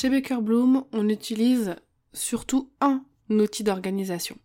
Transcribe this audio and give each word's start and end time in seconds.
Chez 0.00 0.08
Baker 0.08 0.38
Bloom, 0.40 0.84
on 0.92 1.10
utilise 1.10 1.76
surtout 2.14 2.70
un 2.80 3.04
outil 3.28 3.64
d'organisation. 3.64 4.38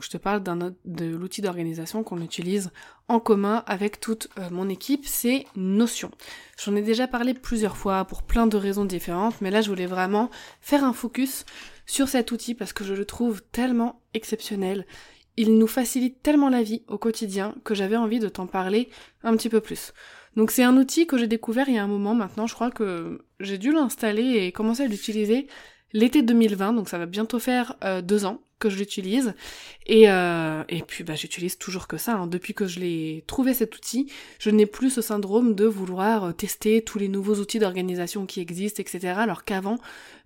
Je 0.00 0.08
te 0.08 0.16
parle 0.16 0.42
de 0.42 1.04
l'outil 1.04 1.42
d'organisation 1.42 2.02
qu'on 2.02 2.22
utilise 2.22 2.70
en 3.08 3.20
commun 3.20 3.64
avec 3.66 4.00
toute 4.00 4.28
euh, 4.38 4.48
mon 4.48 4.70
équipe, 4.70 5.04
c'est 5.04 5.44
Notion. 5.56 6.10
J'en 6.58 6.74
ai 6.74 6.80
déjà 6.80 7.06
parlé 7.06 7.34
plusieurs 7.34 7.76
fois 7.76 8.06
pour 8.06 8.22
plein 8.22 8.46
de 8.46 8.56
raisons 8.56 8.86
différentes, 8.86 9.42
mais 9.42 9.50
là 9.50 9.60
je 9.60 9.68
voulais 9.68 9.84
vraiment 9.84 10.30
faire 10.62 10.84
un 10.84 10.94
focus 10.94 11.44
sur 11.84 12.08
cet 12.08 12.32
outil 12.32 12.54
parce 12.54 12.72
que 12.72 12.82
je 12.82 12.94
le 12.94 13.04
trouve 13.04 13.42
tellement 13.52 14.00
exceptionnel. 14.14 14.86
Il 15.36 15.58
nous 15.58 15.66
facilite 15.66 16.22
tellement 16.22 16.48
la 16.48 16.62
vie 16.62 16.82
au 16.88 16.96
quotidien 16.96 17.54
que 17.62 17.74
j'avais 17.74 17.96
envie 17.96 18.20
de 18.20 18.30
t'en 18.30 18.46
parler 18.46 18.88
un 19.22 19.36
petit 19.36 19.50
peu 19.50 19.60
plus. 19.60 19.92
Donc 20.36 20.50
c'est 20.50 20.64
un 20.64 20.76
outil 20.76 21.06
que 21.06 21.16
j'ai 21.16 21.26
découvert 21.26 21.68
il 21.68 21.74
y 21.74 21.78
a 21.78 21.84
un 21.84 21.88
moment 21.88 22.14
maintenant, 22.14 22.46
je 22.46 22.54
crois 22.54 22.70
que 22.70 23.20
j'ai 23.40 23.58
dû 23.58 23.72
l'installer 23.72 24.46
et 24.46 24.52
commencer 24.52 24.82
à 24.82 24.86
l'utiliser 24.86 25.46
l'été 25.92 26.22
2020, 26.22 26.72
donc 26.74 26.88
ça 26.88 26.98
va 26.98 27.06
bientôt 27.06 27.38
faire 27.38 27.76
euh, 27.84 28.02
deux 28.02 28.26
ans 28.26 28.40
que 28.58 28.68
je 28.68 28.76
l'utilise. 28.76 29.34
Et, 29.86 30.10
euh, 30.10 30.64
et 30.68 30.82
puis 30.82 31.04
bah, 31.04 31.14
j'utilise 31.14 31.58
toujours 31.58 31.86
que 31.86 31.96
ça. 31.96 32.14
Hein. 32.14 32.26
Depuis 32.26 32.54
que 32.54 32.66
je 32.66 32.80
l'ai 32.80 33.24
trouvé 33.26 33.54
cet 33.54 33.76
outil, 33.76 34.10
je 34.38 34.50
n'ai 34.50 34.66
plus 34.66 34.90
ce 34.90 35.02
syndrome 35.02 35.54
de 35.54 35.64
vouloir 35.66 36.24
euh, 36.24 36.32
tester 36.32 36.82
tous 36.82 36.98
les 36.98 37.08
nouveaux 37.08 37.36
outils 37.36 37.58
d'organisation 37.58 38.26
qui 38.26 38.40
existent, 38.40 38.80
etc. 38.80 39.14
Alors 39.16 39.44
qu'avant, 39.44 39.78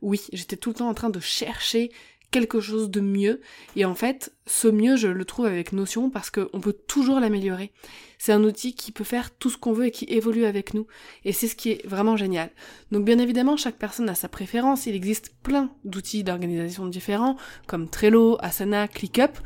oui, 0.03 0.21
j'étais 0.33 0.57
tout 0.57 0.71
le 0.71 0.77
temps 0.77 0.89
en 0.89 0.95
train 0.95 1.11
de 1.11 1.21
chercher 1.21 1.91
quelque 2.31 2.61
chose 2.61 2.91
de 2.91 3.01
mieux. 3.01 3.41
Et 3.77 3.85
en 3.85 3.95
fait, 3.95 4.33
ce 4.47 4.69
mieux, 4.69 4.97
je 4.97 5.09
le 5.09 5.25
trouve 5.25 5.47
avec 5.47 5.73
Notion 5.73 6.11
parce 6.11 6.31
qu'on 6.31 6.61
peut 6.61 6.73
toujours 6.73 7.21
l'améliorer. 7.21 7.73
C'est 8.19 8.33
un 8.33 8.43
outil 8.45 8.75
qui 8.75 8.93
peut 8.93 9.05
faire 9.05 9.31
tout 9.31 9.51
ce 9.51 9.57
qu'on 9.57 9.73
veut 9.73 9.87
et 9.87 9.91
qui 9.91 10.05
évolue 10.07 10.45
avec 10.45 10.75
nous. 10.75 10.87
Et 11.25 11.33
c'est 11.33 11.49
ce 11.49 11.57
qui 11.57 11.71
est 11.71 11.87
vraiment 11.87 12.17
génial. 12.17 12.51
Donc 12.91 13.05
bien 13.05 13.19
évidemment, 13.19 13.57
chaque 13.57 13.77
personne 13.77 14.09
a 14.09 14.15
sa 14.15 14.29
préférence. 14.29 14.87
Il 14.87 14.95
existe 14.95 15.35
plein 15.43 15.71
d'outils 15.85 16.25
d'organisation 16.25 16.87
différents, 16.87 17.37
comme 17.67 17.89
Trello, 17.89 18.37
Asana, 18.41 18.89
ClickUp. 18.89 19.39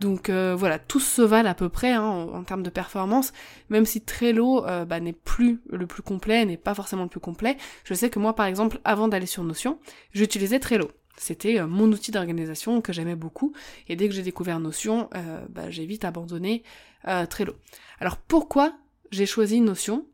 Donc 0.00 0.28
euh, 0.28 0.54
voilà, 0.54 0.78
tous 0.78 1.00
se 1.00 1.22
valent 1.22 1.48
à 1.48 1.54
peu 1.54 1.68
près 1.70 1.92
hein, 1.92 2.02
en, 2.02 2.44
termes 2.44 2.62
de 2.62 2.68
performance, 2.68 3.32
même 3.70 3.86
si 3.86 4.02
Trello 4.02 4.66
euh, 4.66 4.84
bah, 4.84 5.00
n'est 5.00 5.14
plus 5.14 5.62
le 5.70 5.86
plus 5.86 6.02
complet, 6.02 6.44
n'est 6.44 6.58
pas 6.58 6.74
forcément 6.74 7.04
le 7.04 7.08
plus 7.08 7.20
complet. 7.20 7.56
Je 7.84 7.94
sais 7.94 8.10
que 8.10 8.18
moi 8.18 8.34
par 8.34 8.44
exemple, 8.44 8.78
avant 8.84 9.08
d'aller 9.08 9.26
sur 9.26 9.42
Notion, 9.42 9.78
j'utilisais 10.12 10.60
Trello. 10.60 10.90
C'était 11.16 11.58
euh, 11.58 11.66
mon 11.66 11.90
outil 11.90 12.10
d'organisation 12.10 12.80
que 12.80 12.92
j'aimais 12.92 13.16
beaucoup. 13.16 13.52
Et 13.88 13.96
dès 13.96 14.08
que 14.08 14.14
j'ai 14.14 14.22
découvert 14.22 14.60
Notion, 14.60 15.08
euh, 15.14 15.44
bah, 15.48 15.70
j'ai 15.70 15.86
vite 15.86 16.04
abandonné 16.04 16.62
euh, 17.08 17.26
Trello. 17.26 17.54
Alors 18.00 18.16
pourquoi 18.16 18.74
j'ai 19.10 19.26
choisi 19.26 19.60
Notion? 19.60 20.06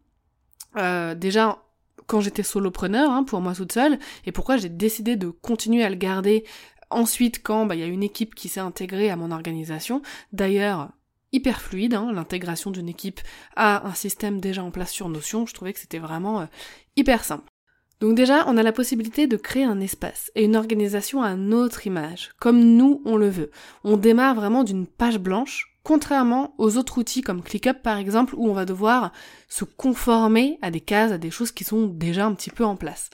Déjà, 0.75 1.63
quand 2.07 2.23
j'étais 2.23 2.43
solopreneur, 2.43 3.11
hein, 3.11 3.25
pour 3.25 3.43
moi 3.43 3.55
toute 3.55 3.73
seule, 3.73 3.99
et 4.25 4.33
pourquoi 4.33 4.57
j'ai 4.57 4.71
décidé 4.71 5.17
de 5.17 5.29
continuer 5.29 5.85
à 5.85 5.91
le 5.91 5.97
garder 5.97 6.45
ensuite 6.89 7.43
quand 7.43 7.67
bah, 7.67 7.75
il 7.75 7.81
y 7.83 7.85
a 7.85 7.87
une 7.87 8.03
équipe 8.03 8.35
qui 8.35 8.49
s'est 8.49 8.61
intégrée 8.61 9.11
à 9.11 9.17
mon 9.17 9.33
organisation. 9.33 10.01
D'ailleurs, 10.33 10.93
hyper 11.33 11.61
fluide, 11.61 11.93
hein, 11.93 12.11
l'intégration 12.11 12.71
d'une 12.71 12.89
équipe 12.89 13.21
à 13.55 13.87
un 13.87 13.93
système 13.93 14.41
déjà 14.41 14.65
en 14.65 14.71
place 14.71 14.93
sur 14.93 15.11
Notion, 15.11 15.45
je 15.45 15.53
trouvais 15.53 15.75
que 15.75 15.79
c'était 15.79 15.99
vraiment 15.99 16.49
hyper 16.97 17.23
simple. 17.23 17.52
Donc 18.03 18.17
déjà, 18.17 18.43
on 18.49 18.57
a 18.57 18.65
la 18.65 18.73
possibilité 18.73 19.29
de 19.29 19.37
créer 19.37 19.63
un 19.63 19.79
espace 19.79 20.33
et 20.35 20.43
une 20.43 20.57
organisation 20.57 21.23
à 21.23 21.37
notre 21.37 21.87
image, 21.87 22.33
comme 22.41 22.59
nous 22.59 23.01
on 23.05 23.17
le 23.17 23.29
veut. 23.29 23.53
On 23.85 23.97
démarre 23.97 24.35
vraiment 24.35 24.65
d'une 24.65 24.89
page 24.89 25.21
blanche, 25.21 25.79
contrairement 25.85 26.53
aux 26.59 26.77
autres 26.79 26.99
outils 26.99 27.23
comme 27.23 27.45
ClickUp 27.45 27.81
par 27.81 27.99
exemple, 27.99 28.35
où 28.37 28.49
on 28.51 28.55
va 28.55 28.65
devoir 28.65 29.13
se 29.49 29.65
conformer 29.65 30.59
à 30.63 30.73
des 30.73 30.81
cases, 30.81 31.13
à 31.13 31.19
des 31.19 31.31
choses 31.31 31.53
qui 31.53 31.63
sont 31.63 31.87
déjà 31.87 32.27
un 32.27 32.35
petit 32.35 32.51
peu 32.51 32.65
en 32.65 32.75
place. 32.75 33.09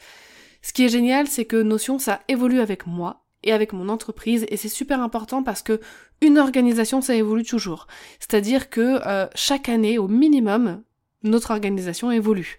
Ce 0.62 0.72
qui 0.72 0.87
est 0.87 0.88
génial, 0.88 1.26
c'est 1.26 1.44
que 1.44 1.60
Notion, 1.60 1.99
ça 1.99 2.22
évolue 2.26 2.60
avec 2.60 2.87
moi 2.87 3.26
et 3.43 3.53
avec 3.53 3.75
mon 3.75 3.91
entreprise 3.91 4.47
et 4.49 4.56
c'est 4.56 4.70
super 4.70 5.03
important 5.03 5.43
parce 5.43 5.60
que 5.60 5.82
une 6.22 6.38
organisation 6.38 7.03
ça 7.03 7.15
évolue 7.15 7.44
toujours. 7.44 7.88
C'est-à-dire 8.20 8.70
que 8.70 9.06
euh, 9.06 9.26
chaque 9.34 9.69
année 9.69 9.99
au 9.99 10.09
minimum 10.09 10.82
notre 11.25 11.50
organisation 11.50 12.10
évolue. 12.10 12.56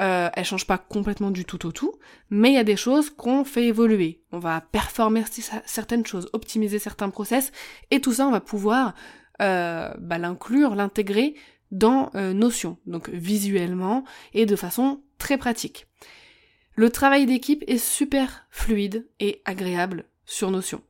Euh, 0.00 0.30
elle 0.34 0.44
change 0.44 0.66
pas 0.66 0.78
complètement 0.78 1.30
du 1.30 1.44
tout 1.44 1.66
au 1.66 1.72
tout, 1.72 1.94
mais 2.30 2.50
il 2.50 2.54
y 2.54 2.58
a 2.58 2.64
des 2.64 2.76
choses 2.76 3.10
qu'on 3.10 3.44
fait 3.44 3.66
évoluer. 3.66 4.22
On 4.32 4.38
va 4.38 4.60
performer 4.60 5.22
certaines 5.66 6.06
choses, 6.06 6.28
optimiser 6.32 6.78
certains 6.78 7.10
process, 7.10 7.52
et 7.90 8.00
tout 8.00 8.12
ça, 8.12 8.26
on 8.26 8.30
va 8.30 8.40
pouvoir 8.40 8.94
euh, 9.42 9.92
bah, 9.98 10.18
l'inclure, 10.18 10.74
l'intégrer 10.74 11.34
dans 11.70 12.10
euh, 12.14 12.32
Notion, 12.32 12.78
donc 12.86 13.08
visuellement 13.10 14.04
et 14.34 14.46
de 14.46 14.56
façon 14.56 15.00
très 15.18 15.38
pratique. 15.38 15.86
Le 16.74 16.90
travail 16.90 17.26
d'équipe 17.26 17.64
est 17.66 17.78
super 17.78 18.46
fluide 18.50 19.06
et 19.20 19.42
agréable 19.44 20.04
sur 20.32 20.50
Notion. 20.50 20.80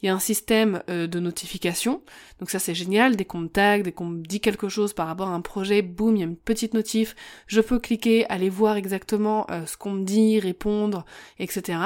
Il 0.00 0.06
y 0.06 0.08
a 0.08 0.14
un 0.14 0.20
système 0.20 0.82
euh, 0.88 1.06
de 1.08 1.18
notification, 1.18 2.02
donc 2.38 2.50
ça 2.50 2.60
c'est 2.60 2.74
génial, 2.74 3.16
dès 3.16 3.24
qu'on 3.24 3.38
me 3.38 3.48
tag, 3.48 3.82
dès 3.82 3.90
qu'on 3.90 4.06
me 4.06 4.22
dit 4.22 4.40
quelque 4.40 4.68
chose 4.68 4.92
par 4.92 5.08
rapport 5.08 5.28
à 5.28 5.34
un 5.34 5.40
projet, 5.40 5.82
boum, 5.82 6.16
il 6.16 6.20
y 6.20 6.22
a 6.22 6.26
une 6.26 6.36
petite 6.36 6.72
notif, 6.72 7.16
je 7.48 7.60
peux 7.60 7.80
cliquer, 7.80 8.26
aller 8.28 8.48
voir 8.48 8.76
exactement 8.76 9.46
euh, 9.50 9.66
ce 9.66 9.76
qu'on 9.76 9.90
me 9.90 10.04
dit, 10.04 10.38
répondre, 10.38 11.04
etc. 11.40 11.78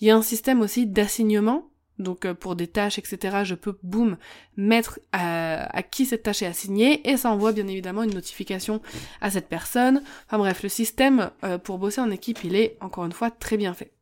Il 0.00 0.08
y 0.08 0.10
a 0.10 0.16
un 0.16 0.22
système 0.22 0.62
aussi 0.62 0.86
d'assignement, 0.86 1.68
donc 1.98 2.24
euh, 2.24 2.32
pour 2.32 2.56
des 2.56 2.66
tâches, 2.66 2.98
etc., 2.98 3.42
je 3.44 3.54
peux, 3.54 3.78
boum, 3.82 4.16
mettre 4.56 4.98
à, 5.12 5.64
à, 5.76 5.82
qui 5.82 6.06
cette 6.06 6.22
tâche 6.22 6.40
est 6.40 6.46
assignée, 6.46 7.06
et 7.08 7.18
ça 7.18 7.30
envoie 7.30 7.52
bien 7.52 7.68
évidemment 7.68 8.04
une 8.04 8.14
notification 8.14 8.80
à 9.20 9.30
cette 9.30 9.50
personne. 9.50 10.02
Enfin 10.26 10.38
bref, 10.38 10.62
le 10.62 10.70
système 10.70 11.30
pour 11.62 11.78
bosser 11.78 12.00
en 12.00 12.10
équipe, 12.10 12.42
il 12.42 12.56
est, 12.56 12.78
encore 12.80 13.04
une 13.04 13.12
fois, 13.12 13.30
très 13.30 13.58
bien 13.58 13.74
fait. 13.74 13.92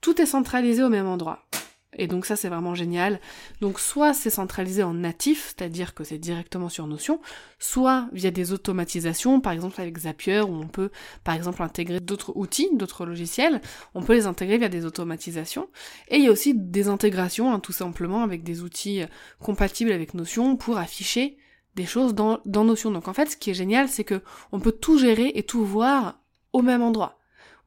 Tout 0.00 0.20
est 0.20 0.26
centralisé 0.26 0.82
au 0.82 0.88
même 0.88 1.06
endroit. 1.06 1.46
Et 1.96 2.06
donc 2.06 2.26
ça 2.26 2.36
c'est 2.36 2.48
vraiment 2.48 2.74
génial. 2.74 3.20
Donc 3.60 3.80
soit 3.80 4.14
c'est 4.14 4.30
centralisé 4.30 4.82
en 4.82 4.94
natif, 4.94 5.54
c'est-à-dire 5.56 5.94
que 5.94 6.04
c'est 6.04 6.18
directement 6.18 6.68
sur 6.68 6.86
Notion, 6.86 7.20
soit 7.58 8.08
via 8.12 8.30
des 8.30 8.52
automatisations, 8.52 9.40
par 9.40 9.52
exemple 9.52 9.80
avec 9.80 9.98
Zapier, 9.98 10.40
où 10.40 10.54
on 10.54 10.68
peut 10.68 10.90
par 11.24 11.34
exemple 11.34 11.62
intégrer 11.62 12.00
d'autres 12.00 12.36
outils, 12.36 12.68
d'autres 12.72 13.06
logiciels, 13.06 13.60
on 13.94 14.02
peut 14.02 14.14
les 14.14 14.26
intégrer 14.26 14.58
via 14.58 14.68
des 14.68 14.84
automatisations. 14.84 15.68
Et 16.08 16.16
il 16.16 16.24
y 16.24 16.28
a 16.28 16.32
aussi 16.32 16.54
des 16.54 16.88
intégrations, 16.88 17.52
hein, 17.52 17.60
tout 17.60 17.72
simplement, 17.72 18.22
avec 18.22 18.44
des 18.44 18.62
outils 18.62 19.02
euh, 19.02 19.06
compatibles 19.40 19.92
avec 19.92 20.14
Notion 20.14 20.56
pour 20.56 20.78
afficher 20.78 21.38
des 21.76 21.86
choses 21.86 22.14
dans, 22.14 22.40
dans 22.44 22.64
Notion. 22.64 22.90
Donc 22.90 23.08
en 23.08 23.14
fait 23.14 23.30
ce 23.30 23.36
qui 23.36 23.50
est 23.50 23.54
génial 23.54 23.88
c'est 23.88 24.04
que 24.04 24.22
on 24.52 24.60
peut 24.60 24.72
tout 24.72 24.98
gérer 24.98 25.32
et 25.34 25.42
tout 25.42 25.64
voir 25.64 26.20
au 26.52 26.62
même 26.62 26.82
endroit. 26.82 27.18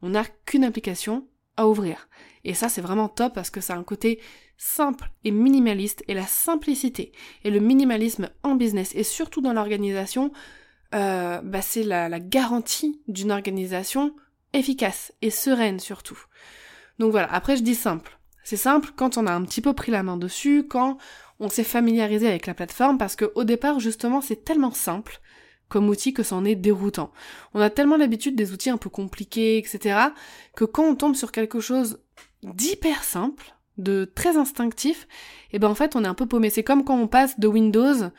On 0.02 0.10
n'a 0.10 0.24
qu'une 0.46 0.64
application 0.64 1.26
à 1.60 1.66
ouvrir. 1.66 2.08
Et 2.44 2.54
ça, 2.54 2.68
c'est 2.68 2.80
vraiment 2.80 3.08
top 3.08 3.34
parce 3.34 3.50
que 3.50 3.60
ça 3.60 3.74
a 3.74 3.76
un 3.76 3.84
côté 3.84 4.20
simple 4.56 5.10
et 5.24 5.30
minimaliste. 5.30 6.02
Et 6.08 6.14
la 6.14 6.26
simplicité 6.26 7.12
et 7.44 7.50
le 7.50 7.60
minimalisme 7.60 8.30
en 8.42 8.54
business 8.54 8.92
et 8.94 9.04
surtout 9.04 9.42
dans 9.42 9.52
l'organisation, 9.52 10.32
euh, 10.94 11.40
bah 11.42 11.62
c'est 11.62 11.82
la, 11.82 12.18
garantie 12.18 13.00
d'une 13.08 13.30
organisation 13.30 14.14
efficace 14.52 15.12
et 15.22 15.30
sereine 15.30 15.80
surtout. 15.80 16.18
Donc 16.98 17.12
voilà, 17.12 17.32
après 17.32 17.56
je 17.56 17.62
dis 17.62 17.74
simple. 17.74 18.18
C'est 18.42 18.56
simple 18.56 18.90
quand 18.96 19.18
on 19.18 19.26
a 19.26 19.32
un 19.32 19.44
petit 19.44 19.60
peu 19.60 19.74
pris 19.74 19.92
la 19.92 20.02
main 20.02 20.16
dessus, 20.16 20.66
quand 20.66 20.96
on 21.40 21.48
s'est 21.48 21.62
familiarisé 21.62 22.26
avec 22.26 22.46
la 22.46 22.54
plateforme, 22.54 22.98
parce 22.98 23.16
que 23.16 23.30
au 23.34 23.44
départ 23.44 23.80
justement 23.80 24.20
c'est 24.20 24.44
tellement 24.44 24.72
simple 24.72 25.20
comme 25.70 25.88
outil 25.88 26.12
que 26.12 26.22
c'en 26.22 26.44
est 26.44 26.56
déroutant. 26.56 27.10
On 27.54 27.60
a 27.60 27.70
tellement 27.70 27.96
l'habitude 27.96 28.36
des 28.36 28.52
outils 28.52 28.68
un 28.68 28.76
peu 28.76 28.90
compliqués, 28.90 29.56
etc., 29.56 29.98
que 30.54 30.66
quand 30.66 30.84
on 30.84 30.94
tombe 30.96 31.14
sur 31.14 31.32
quelque 31.32 31.60
chose 31.60 32.00
d'hyper 32.42 33.02
simple, 33.02 33.54
de 33.78 34.04
très 34.04 34.36
instinctif, 34.36 35.06
et 35.52 35.56
eh 35.56 35.58
ben 35.58 35.68
en 35.68 35.74
fait 35.74 35.96
on 35.96 36.04
est 36.04 36.08
un 36.08 36.14
peu 36.14 36.26
paumé. 36.26 36.50
C'est 36.50 36.64
comme 36.64 36.84
quand 36.84 36.98
on 36.98 37.08
passe 37.08 37.40
de 37.40 37.46
Windows 37.46 38.10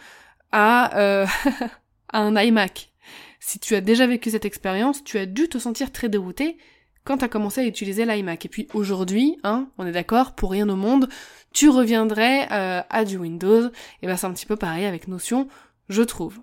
à, 0.51 0.97
euh, 0.97 1.27
à 2.09 2.19
un 2.19 2.35
iMac. 2.41 2.91
Si 3.39 3.59
tu 3.59 3.75
as 3.75 3.81
déjà 3.81 4.07
vécu 4.07 4.31
cette 4.31 4.45
expérience, 4.45 5.03
tu 5.03 5.17
as 5.17 5.25
dû 5.25 5.49
te 5.49 5.57
sentir 5.57 5.91
très 5.91 6.09
dérouté 6.09 6.57
quand 7.03 7.17
tu 7.17 7.25
as 7.25 7.29
commencé 7.29 7.61
à 7.61 7.65
utiliser 7.65 8.05
l'iMac. 8.05 8.45
Et 8.45 8.49
puis 8.49 8.67
aujourd'hui, 8.73 9.37
hein, 9.43 9.67
on 9.77 9.85
est 9.85 9.91
d'accord, 9.91 10.35
pour 10.35 10.51
rien 10.51 10.69
au 10.69 10.75
monde, 10.75 11.09
tu 11.53 11.69
reviendrais 11.69 12.47
euh, 12.51 12.81
à 12.89 13.05
du 13.05 13.17
Windows. 13.17 13.69
Et 14.01 14.07
ben 14.07 14.15
c'est 14.15 14.27
un 14.27 14.33
petit 14.33 14.45
peu 14.45 14.55
pareil 14.55 14.85
avec 14.85 15.07
Notion, 15.07 15.47
je 15.89 16.01
trouve. 16.01 16.39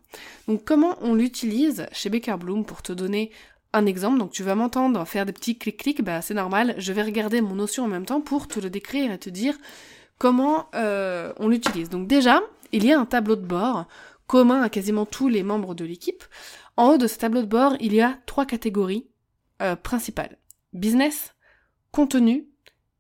Donc 0.46 0.64
comment 0.64 0.96
on 1.00 1.14
l'utilise 1.14 1.87
chez 1.93 2.11
Baker 2.11 2.37
Bloom 2.38 2.64
pour 2.64 2.82
te 2.82 2.93
donner 2.93 3.31
un 3.73 3.87
exemple, 3.87 4.19
donc 4.19 4.31
tu 4.31 4.43
vas 4.43 4.55
m'entendre 4.55 5.05
faire 5.05 5.26
des 5.26 5.32
petits 5.32 5.58
clics-clics, 5.58 6.02
bah 6.02 6.23
c'est 6.23 6.35
normal, 6.35 6.75
je 6.79 6.93
vais 6.93 7.02
regarder 7.02 7.40
mon 7.40 7.55
notion 7.55 7.85
en 7.85 7.88
même 7.88 8.06
temps 8.06 8.20
pour 8.20 8.49
te 8.49 8.61
le 8.61 8.70
décrire 8.70 9.12
et 9.12 9.19
te 9.19 9.29
dire 9.29 9.56
comment 10.19 10.69
euh, 10.75 11.32
on 11.38 11.49
l'utilise. 11.49 11.90
Donc 11.90 12.08
déjà, 12.08 12.40
il 12.73 12.85
y 12.85 12.93
a 12.93 12.99
un 12.99 13.06
tableau 13.06 13.37
de 13.37 13.44
bord 13.44 13.87
commun 14.26 14.62
à 14.62 14.69
quasiment 14.69 15.06
tous 15.06 15.29
les 15.29 15.43
membres 15.43 15.75
de 15.75 15.85
l'équipe. 15.85 16.25
En 16.76 16.90
haut 16.90 16.99
de 16.99 17.06
ce 17.06 17.19
tableau 17.19 17.43
de 17.43 17.46
bord, 17.46 17.76
il 17.81 17.94
y 17.94 18.00
a 18.00 18.19
trois 18.26 18.46
catégories 18.46 19.06
euh, 19.62 19.76
principales. 19.76 20.38
Business, 20.73 21.35
contenu 21.93 22.49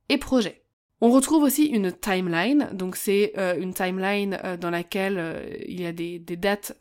et 0.08 0.18
projet. 0.18 0.64
On 1.00 1.10
retrouve 1.10 1.44
aussi 1.44 1.66
une 1.66 1.92
timeline, 1.92 2.70
donc 2.72 2.96
c'est 2.96 3.32
euh, 3.38 3.56
une 3.60 3.72
timeline 3.72 4.40
dans 4.60 4.70
laquelle 4.70 5.62
il 5.66 5.80
y 5.80 5.86
a 5.86 5.92
des, 5.92 6.18
dates 6.18 6.76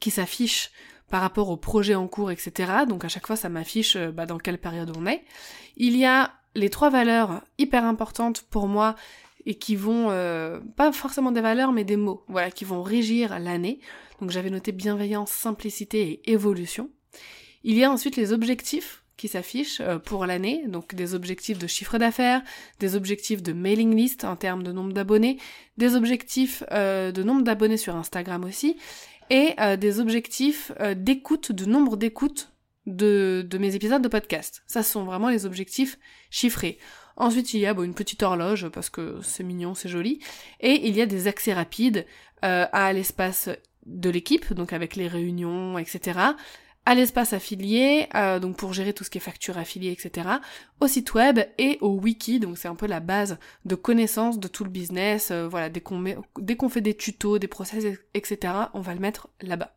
qui 0.00 0.10
s'affichent 0.10 0.70
par 1.14 1.20
rapport 1.20 1.48
au 1.48 1.56
projet 1.56 1.94
en 1.94 2.08
cours, 2.08 2.32
etc. 2.32 2.72
Donc 2.88 3.04
à 3.04 3.08
chaque 3.08 3.26
fois, 3.26 3.36
ça 3.36 3.48
m'affiche 3.48 3.94
euh, 3.94 4.10
bah, 4.10 4.26
dans 4.26 4.38
quelle 4.38 4.58
période 4.58 4.92
on 4.96 5.06
est. 5.06 5.22
Il 5.76 5.96
y 5.96 6.04
a 6.04 6.32
les 6.56 6.70
trois 6.70 6.90
valeurs 6.90 7.42
hyper 7.56 7.84
importantes 7.84 8.42
pour 8.42 8.66
moi 8.66 8.96
et 9.46 9.54
qui 9.54 9.76
vont, 9.76 10.10
euh, 10.10 10.58
pas 10.76 10.90
forcément 10.90 11.30
des 11.30 11.40
valeurs, 11.40 11.70
mais 11.70 11.84
des 11.84 11.96
mots, 11.96 12.24
voilà, 12.26 12.50
qui 12.50 12.64
vont 12.64 12.82
régir 12.82 13.38
l'année. 13.38 13.78
Donc 14.20 14.30
j'avais 14.30 14.50
noté 14.50 14.72
bienveillance, 14.72 15.30
simplicité 15.30 16.20
et 16.24 16.32
évolution. 16.32 16.90
Il 17.62 17.76
y 17.76 17.84
a 17.84 17.92
ensuite 17.92 18.16
les 18.16 18.32
objectifs 18.32 19.03
qui 19.16 19.28
s'affichent 19.28 19.80
euh, 19.80 19.98
pour 19.98 20.26
l'année, 20.26 20.64
donc 20.68 20.94
des 20.94 21.14
objectifs 21.14 21.58
de 21.58 21.66
chiffre 21.66 21.98
d'affaires, 21.98 22.42
des 22.80 22.96
objectifs 22.96 23.42
de 23.42 23.52
mailing 23.52 23.94
list 23.94 24.24
en 24.24 24.36
termes 24.36 24.62
de 24.62 24.72
nombre 24.72 24.92
d'abonnés, 24.92 25.38
des 25.76 25.94
objectifs 25.96 26.62
de 26.70 27.22
nombre 27.22 27.42
d'abonnés 27.42 27.76
sur 27.76 27.96
Instagram 27.96 28.44
aussi, 28.44 28.76
et 29.30 29.54
euh, 29.60 29.76
des 29.76 30.00
objectifs 30.00 30.72
euh, 30.80 30.94
d'écoute, 30.94 31.52
de 31.52 31.64
nombre 31.64 31.96
d'écoutes 31.96 32.52
de, 32.86 33.46
de, 33.48 33.58
mes 33.58 33.74
épisodes 33.74 34.02
de 34.02 34.08
podcast. 34.08 34.62
Ça, 34.66 34.82
ce 34.82 34.92
sont 34.92 35.04
vraiment 35.04 35.30
les 35.30 35.46
objectifs 35.46 35.98
chiffrés. 36.30 36.78
Ensuite, 37.16 37.54
il 37.54 37.60
y 37.60 37.66
a 37.66 37.74
bon, 37.74 37.82
une 37.82 37.94
petite 37.94 38.22
horloge, 38.22 38.68
parce 38.68 38.90
que 38.90 39.18
c'est 39.22 39.44
mignon, 39.44 39.74
c'est 39.74 39.88
joli. 39.88 40.20
Et 40.60 40.86
il 40.86 40.96
y 40.96 41.00
a 41.00 41.06
des 41.06 41.26
accès 41.26 41.54
rapides 41.54 42.06
euh, 42.44 42.66
à 42.72 42.92
l'espace 42.92 43.48
de 43.86 44.10
l'équipe, 44.10 44.52
donc 44.52 44.72
avec 44.72 44.96
les 44.96 45.08
réunions, 45.08 45.78
etc 45.78 46.34
à 46.86 46.94
l'espace 46.94 47.32
affilié, 47.32 48.08
euh, 48.14 48.38
donc 48.38 48.56
pour 48.56 48.72
gérer 48.74 48.92
tout 48.92 49.04
ce 49.04 49.10
qui 49.10 49.18
est 49.18 49.20
facture 49.20 49.56
affiliée, 49.56 49.90
etc., 49.90 50.28
au 50.80 50.86
site 50.86 51.14
web 51.14 51.40
et 51.56 51.78
au 51.80 51.98
wiki, 51.98 52.40
donc 52.40 52.58
c'est 52.58 52.68
un 52.68 52.74
peu 52.74 52.86
la 52.86 53.00
base 53.00 53.38
de 53.64 53.74
connaissance 53.74 54.38
de 54.38 54.48
tout 54.48 54.64
le 54.64 54.70
business, 54.70 55.30
euh, 55.30 55.48
voilà, 55.48 55.70
dès 55.70 55.80
qu'on, 55.80 56.04
dès 56.38 56.56
qu'on 56.56 56.68
fait 56.68 56.82
des 56.82 56.94
tutos, 56.94 57.38
des 57.38 57.48
process, 57.48 57.84
etc., 58.12 58.52
on 58.74 58.80
va 58.80 58.94
le 58.94 59.00
mettre 59.00 59.28
là-bas. 59.40 59.76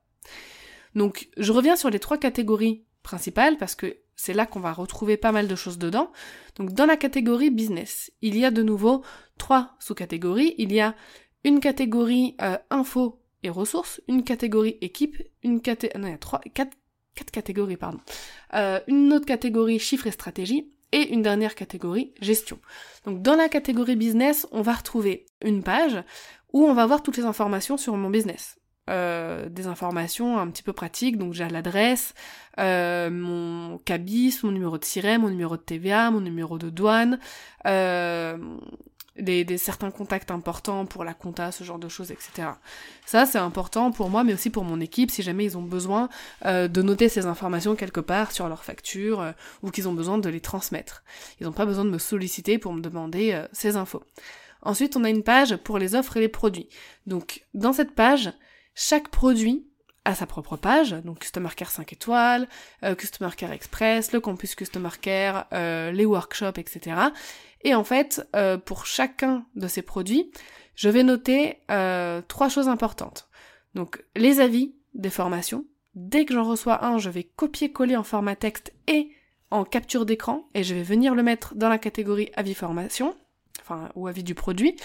Donc 0.95 1.29
je 1.37 1.51
reviens 1.51 1.75
sur 1.75 1.89
les 1.89 1.99
trois 1.99 2.17
catégories 2.17 2.83
principales 3.03 3.57
parce 3.57 3.75
que 3.75 3.97
c'est 4.15 4.33
là 4.33 4.45
qu'on 4.45 4.59
va 4.59 4.73
retrouver 4.73 5.15
pas 5.15 5.31
mal 5.31 5.47
de 5.47 5.55
choses 5.55 5.77
dedans. 5.77 6.11
Donc 6.55 6.73
dans 6.73 6.85
la 6.85 6.97
catégorie 6.97 7.51
business, 7.51 8.11
il 8.21 8.37
y 8.37 8.43
a 8.43 8.51
de 8.51 8.63
nouveau 8.63 9.03
trois 9.37 9.75
sous-catégories. 9.79 10.55
Il 10.57 10.73
y 10.73 10.81
a 10.81 10.95
une 11.43 11.59
catégorie 11.59 12.35
euh, 12.41 12.57
info 12.71 13.21
et 13.43 13.49
ressources, 13.49 14.01
une 14.07 14.23
catégorie 14.23 14.77
équipe, 14.81 15.21
une 15.43 15.61
catégorie... 15.61 16.01
Non, 16.01 16.07
il 16.07 16.11
y 16.11 16.15
a 16.15 16.17
trois, 16.17 16.41
quatre 16.53 16.75
quatre 17.17 17.31
catégories, 17.31 17.77
pardon. 17.77 17.99
Euh, 18.53 18.79
une 18.87 19.11
autre 19.11 19.25
catégorie 19.25 19.79
chiffres 19.79 20.07
et 20.07 20.11
stratégie 20.11 20.71
et 20.91 21.09
une 21.13 21.21
dernière 21.21 21.55
catégorie 21.55 22.13
gestion. 22.21 22.59
Donc 23.05 23.21
dans 23.21 23.35
la 23.35 23.49
catégorie 23.49 23.95
business, 23.95 24.47
on 24.51 24.61
va 24.61 24.73
retrouver 24.73 25.25
une 25.41 25.63
page 25.63 26.01
où 26.53 26.63
on 26.63 26.73
va 26.73 26.85
voir 26.85 27.03
toutes 27.03 27.17
les 27.17 27.25
informations 27.25 27.77
sur 27.77 27.95
mon 27.97 28.09
business. 28.09 28.57
Euh, 28.89 29.49
des 29.49 29.67
informations 29.67 30.39
un 30.39 30.47
petit 30.47 30.63
peu 30.63 30.71
pratiques, 30.71 31.17
donc 31.17 31.33
j'ai 31.33 31.49
l'adresse, 31.49 32.13
euh, 32.57 33.09
mon 33.09 33.79
cabis, 33.79 34.39
mon 34.43 34.51
numéro 34.51 34.77
de 34.77 34.85
SIREM, 34.85 35.23
mon 35.23 35.29
numéro 35.29 35.57
de 35.57 35.61
TVA, 35.61 36.09
mon 36.09 36.21
numéro 36.21 36.57
de 36.57 36.69
douane, 36.69 37.19
euh, 37.65 38.37
des, 39.19 39.57
certains 39.57 39.91
contacts 39.91 40.31
importants 40.31 40.85
pour 40.85 41.03
la 41.03 41.13
compta, 41.13 41.51
ce 41.51 41.63
genre 41.63 41.79
de 41.79 41.89
choses, 41.89 42.11
etc. 42.11 42.49
Ça, 43.05 43.25
c'est 43.25 43.37
important 43.37 43.91
pour 43.91 44.09
moi, 44.09 44.23
mais 44.23 44.33
aussi 44.33 44.49
pour 44.49 44.63
mon 44.63 44.79
équipe, 44.79 45.11
si 45.11 45.23
jamais 45.23 45.45
ils 45.45 45.57
ont 45.57 45.63
besoin 45.63 46.09
euh, 46.45 46.67
de 46.67 46.81
noter 46.81 47.09
ces 47.09 47.25
informations 47.25 47.75
quelque 47.75 47.99
part 47.99 48.31
sur 48.31 48.47
leur 48.47 48.63
facture, 48.63 49.21
euh, 49.21 49.31
ou 49.61 49.71
qu'ils 49.71 49.87
ont 49.87 49.93
besoin 49.93 50.17
de 50.17 50.29
les 50.29 50.41
transmettre. 50.41 51.03
Ils 51.39 51.45
n'ont 51.45 51.53
pas 51.53 51.65
besoin 51.65 51.85
de 51.85 51.89
me 51.89 51.97
solliciter 51.97 52.57
pour 52.57 52.73
me 52.73 52.81
demander 52.81 53.33
euh, 53.33 53.47
ces 53.51 53.75
infos. 53.75 54.03
Ensuite, 54.61 54.95
on 54.95 55.03
a 55.03 55.09
une 55.09 55.23
page 55.23 55.55
pour 55.57 55.77
les 55.77 55.95
offres 55.95 56.17
et 56.17 56.21
les 56.21 56.27
produits. 56.27 56.69
Donc, 57.05 57.43
dans 57.53 57.73
cette 57.73 57.95
page, 57.95 58.31
chaque 58.75 59.09
produit 59.09 59.67
a 60.03 60.15
sa 60.15 60.25
propre 60.25 60.55
page, 60.55 60.91
donc 61.03 61.19
Customer 61.19 61.49
Care 61.55 61.69
5 61.69 61.91
étoiles, 61.91 62.47
Customer 62.97 63.29
Care 63.35 63.51
Express, 63.51 64.13
le 64.13 64.21
campus 64.21 64.55
Customer 64.55 64.89
Care, 65.01 65.47
les 65.51 66.05
workshops, 66.05 66.57
etc. 66.57 66.95
Et 67.61 67.73
en 67.73 67.83
fait, 67.83 68.27
euh, 68.35 68.57
pour 68.57 68.85
chacun 68.85 69.45
de 69.55 69.67
ces 69.67 69.81
produits, 69.81 70.31
je 70.75 70.89
vais 70.89 71.03
noter 71.03 71.59
euh, 71.71 72.21
trois 72.27 72.49
choses 72.49 72.67
importantes. 72.67 73.29
Donc 73.73 74.03
les 74.15 74.39
avis 74.39 74.75
des 74.93 75.09
formations. 75.09 75.65
Dès 75.95 76.25
que 76.25 76.33
j'en 76.33 76.43
reçois 76.43 76.85
un, 76.85 76.97
je 76.97 77.09
vais 77.09 77.23
copier-coller 77.23 77.95
en 77.95 78.03
format 78.03 78.35
texte 78.35 78.73
et 78.87 79.09
en 79.49 79.63
capture 79.63 80.05
d'écran 80.05 80.47
et 80.53 80.63
je 80.63 80.75
vais 80.75 80.83
venir 80.83 81.15
le 81.15 81.23
mettre 81.23 81.55
dans 81.55 81.69
la 81.69 81.77
catégorie 81.77 82.29
avis 82.35 82.53
formation, 82.53 83.15
enfin 83.61 83.89
ou 83.95 84.07
avis 84.07 84.23
du 84.23 84.35
produit. 84.35 84.75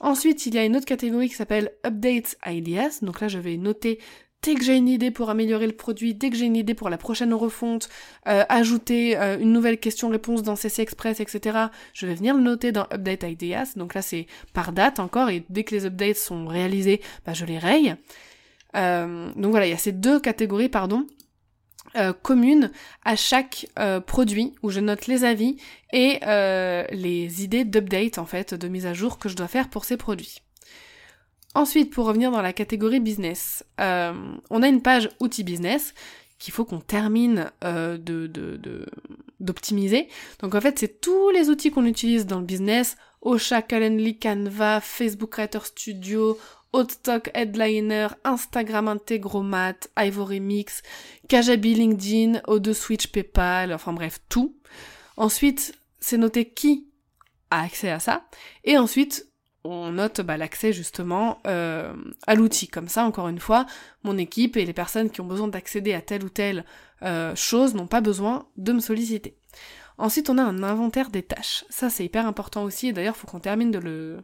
Ensuite, 0.00 0.44
il 0.46 0.54
y 0.54 0.58
a 0.58 0.64
une 0.64 0.76
autre 0.76 0.86
catégorie 0.86 1.28
qui 1.28 1.34
s'appelle 1.34 1.72
Updates 1.86 2.36
IDS. 2.44 3.02
Donc 3.02 3.20
là, 3.20 3.28
je 3.28 3.38
vais 3.38 3.56
noter 3.56 3.98
dès 4.46 4.54
que 4.54 4.62
j'ai 4.62 4.76
une 4.76 4.88
idée 4.88 5.10
pour 5.10 5.28
améliorer 5.28 5.66
le 5.66 5.72
produit, 5.72 6.14
dès 6.14 6.30
que 6.30 6.36
j'ai 6.36 6.46
une 6.46 6.54
idée 6.54 6.74
pour 6.74 6.88
la 6.88 6.98
prochaine 6.98 7.34
refonte, 7.34 7.88
euh, 8.28 8.44
ajouter 8.48 9.18
euh, 9.18 9.38
une 9.40 9.52
nouvelle 9.52 9.78
question-réponse 9.78 10.44
dans 10.44 10.54
CC 10.54 10.82
Express, 10.82 11.18
etc., 11.18 11.58
je 11.92 12.06
vais 12.06 12.14
venir 12.14 12.36
le 12.36 12.42
noter 12.42 12.70
dans 12.70 12.86
Update 12.92 13.24
Ideas. 13.24 13.72
Donc 13.74 13.92
là, 13.94 14.02
c'est 14.02 14.28
par 14.52 14.72
date 14.72 15.00
encore, 15.00 15.30
et 15.30 15.44
dès 15.50 15.64
que 15.64 15.74
les 15.74 15.84
updates 15.84 16.16
sont 16.16 16.46
réalisés, 16.46 17.00
bah, 17.26 17.32
je 17.32 17.44
les 17.44 17.58
raye. 17.58 17.96
Euh, 18.76 19.32
donc 19.34 19.50
voilà, 19.50 19.66
il 19.66 19.70
y 19.70 19.74
a 19.74 19.78
ces 19.78 19.92
deux 19.92 20.20
catégories, 20.20 20.68
pardon, 20.68 21.06
communes 22.22 22.72
à 23.06 23.16
chaque 23.16 23.68
produit 24.06 24.52
où 24.62 24.68
je 24.68 24.80
note 24.80 25.06
les 25.06 25.24
avis 25.24 25.56
et 25.94 26.18
les 26.92 27.42
idées 27.42 27.64
d'update 27.64 28.18
en 28.18 28.26
fait, 28.26 28.52
de 28.52 28.68
mise 28.68 28.84
à 28.84 28.92
jour 28.92 29.18
que 29.18 29.30
je 29.30 29.34
dois 29.34 29.48
faire 29.48 29.70
pour 29.70 29.86
ces 29.86 29.96
produits. 29.96 30.42
Ensuite, 31.56 31.90
pour 31.90 32.04
revenir 32.04 32.30
dans 32.30 32.42
la 32.42 32.52
catégorie 32.52 33.00
business, 33.00 33.64
euh, 33.80 34.12
on 34.50 34.62
a 34.62 34.68
une 34.68 34.82
page 34.82 35.08
outils 35.20 35.42
business 35.42 35.94
qu'il 36.38 36.52
faut 36.52 36.66
qu'on 36.66 36.80
termine 36.80 37.50
euh, 37.64 37.96
de, 37.96 38.30
d'optimiser. 39.40 40.06
Donc 40.40 40.54
en 40.54 40.60
fait, 40.60 40.78
c'est 40.78 41.00
tous 41.00 41.30
les 41.30 41.48
outils 41.48 41.70
qu'on 41.70 41.86
utilise 41.86 42.26
dans 42.26 42.40
le 42.40 42.44
business, 42.44 42.98
Osha, 43.22 43.62
Calendly, 43.62 44.18
Canva, 44.18 44.82
Facebook 44.82 45.30
Creator 45.30 45.64
Studio, 45.64 46.38
Hotstock, 46.74 47.30
Headliner, 47.32 48.08
Instagram 48.24 48.88
Integromat, 48.88 49.76
Ivory 49.98 50.40
Mix, 50.40 50.82
Kajabi, 51.26 51.72
LinkedIn, 51.72 52.40
O2 52.48 52.74
Switch, 52.74 53.06
PayPal, 53.06 53.72
enfin 53.72 53.94
bref, 53.94 54.20
tout. 54.28 54.54
Ensuite, 55.16 55.72
c'est 56.00 56.18
noté 56.18 56.50
qui 56.50 56.90
a 57.50 57.62
accès 57.62 57.88
à 57.88 57.98
ça. 57.98 58.26
Et 58.62 58.76
ensuite, 58.76 59.26
on 59.70 59.92
note 59.92 60.20
bah, 60.20 60.36
l'accès 60.36 60.72
justement 60.72 61.38
euh, 61.46 61.94
à 62.26 62.34
l'outil. 62.34 62.68
Comme 62.68 62.88
ça, 62.88 63.04
encore 63.04 63.28
une 63.28 63.40
fois, 63.40 63.66
mon 64.02 64.18
équipe 64.18 64.56
et 64.56 64.64
les 64.64 64.72
personnes 64.72 65.10
qui 65.10 65.20
ont 65.20 65.26
besoin 65.26 65.48
d'accéder 65.48 65.94
à 65.94 66.00
telle 66.00 66.24
ou 66.24 66.28
telle 66.28 66.64
euh, 67.02 67.34
chose 67.34 67.74
n'ont 67.74 67.86
pas 67.86 68.00
besoin 68.00 68.46
de 68.56 68.72
me 68.72 68.80
solliciter. 68.80 69.36
Ensuite, 69.98 70.28
on 70.28 70.38
a 70.38 70.42
un 70.42 70.62
inventaire 70.62 71.10
des 71.10 71.22
tâches. 71.22 71.64
Ça, 71.70 71.90
c'est 71.90 72.04
hyper 72.04 72.26
important 72.26 72.64
aussi. 72.64 72.88
Et 72.88 72.92
d'ailleurs, 72.92 73.14
il 73.16 73.20
faut 73.20 73.26
qu'on 73.26 73.40
termine 73.40 73.70
de 73.70 74.22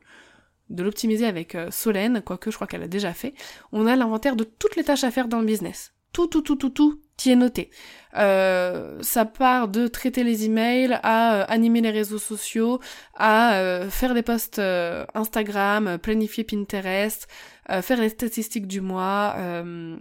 de 0.71 0.83
l'optimiser 0.83 1.27
avec 1.27 1.55
euh, 1.55 1.71
Solène, 1.71 2.23
quoique 2.23 2.51
je 2.51 2.57
crois 2.57 2.67
qu'elle 2.67 2.83
a 2.83 2.89
déjà 2.89 3.13
fait. 3.13 3.35
On 3.73 3.87
a 3.87 3.95
l'inventaire 3.95 4.37
de 4.37 4.45
toutes 4.45 4.77
les 4.77 4.85
tâches 4.85 5.05
à 5.05 5.11
faire 5.11 5.29
dans 5.29 5.41
le 5.41 5.47
business. 5.47 5.93
Tout, 6.13 6.27
tout, 6.27 6.43
tout, 6.43 6.57
tout, 6.57 6.71
tout, 6.71 7.01
qui 7.23 7.31
est 7.31 7.37
noté. 7.37 7.71
Euh, 8.17 8.99
ça 9.00 9.25
part 9.25 9.69
de 9.69 9.87
traiter 9.87 10.25
les 10.25 10.45
emails 10.45 10.99
à 11.05 11.35
euh, 11.35 11.45
animer 11.47 11.81
les 11.81 11.93
réseaux 11.93 12.19
sociaux, 12.19 12.81
à 13.14 13.55
euh, 13.55 13.88
faire 13.91 14.12
des 14.12 14.23
posts 14.23 14.61
Instagram, 15.14 15.99
planifier 15.99 16.43
Pinterest, 16.43 17.29
faire 17.81 18.00
les 18.00 18.09
statistiques 18.09 18.67
du 18.67 18.81
mois, 18.81 19.37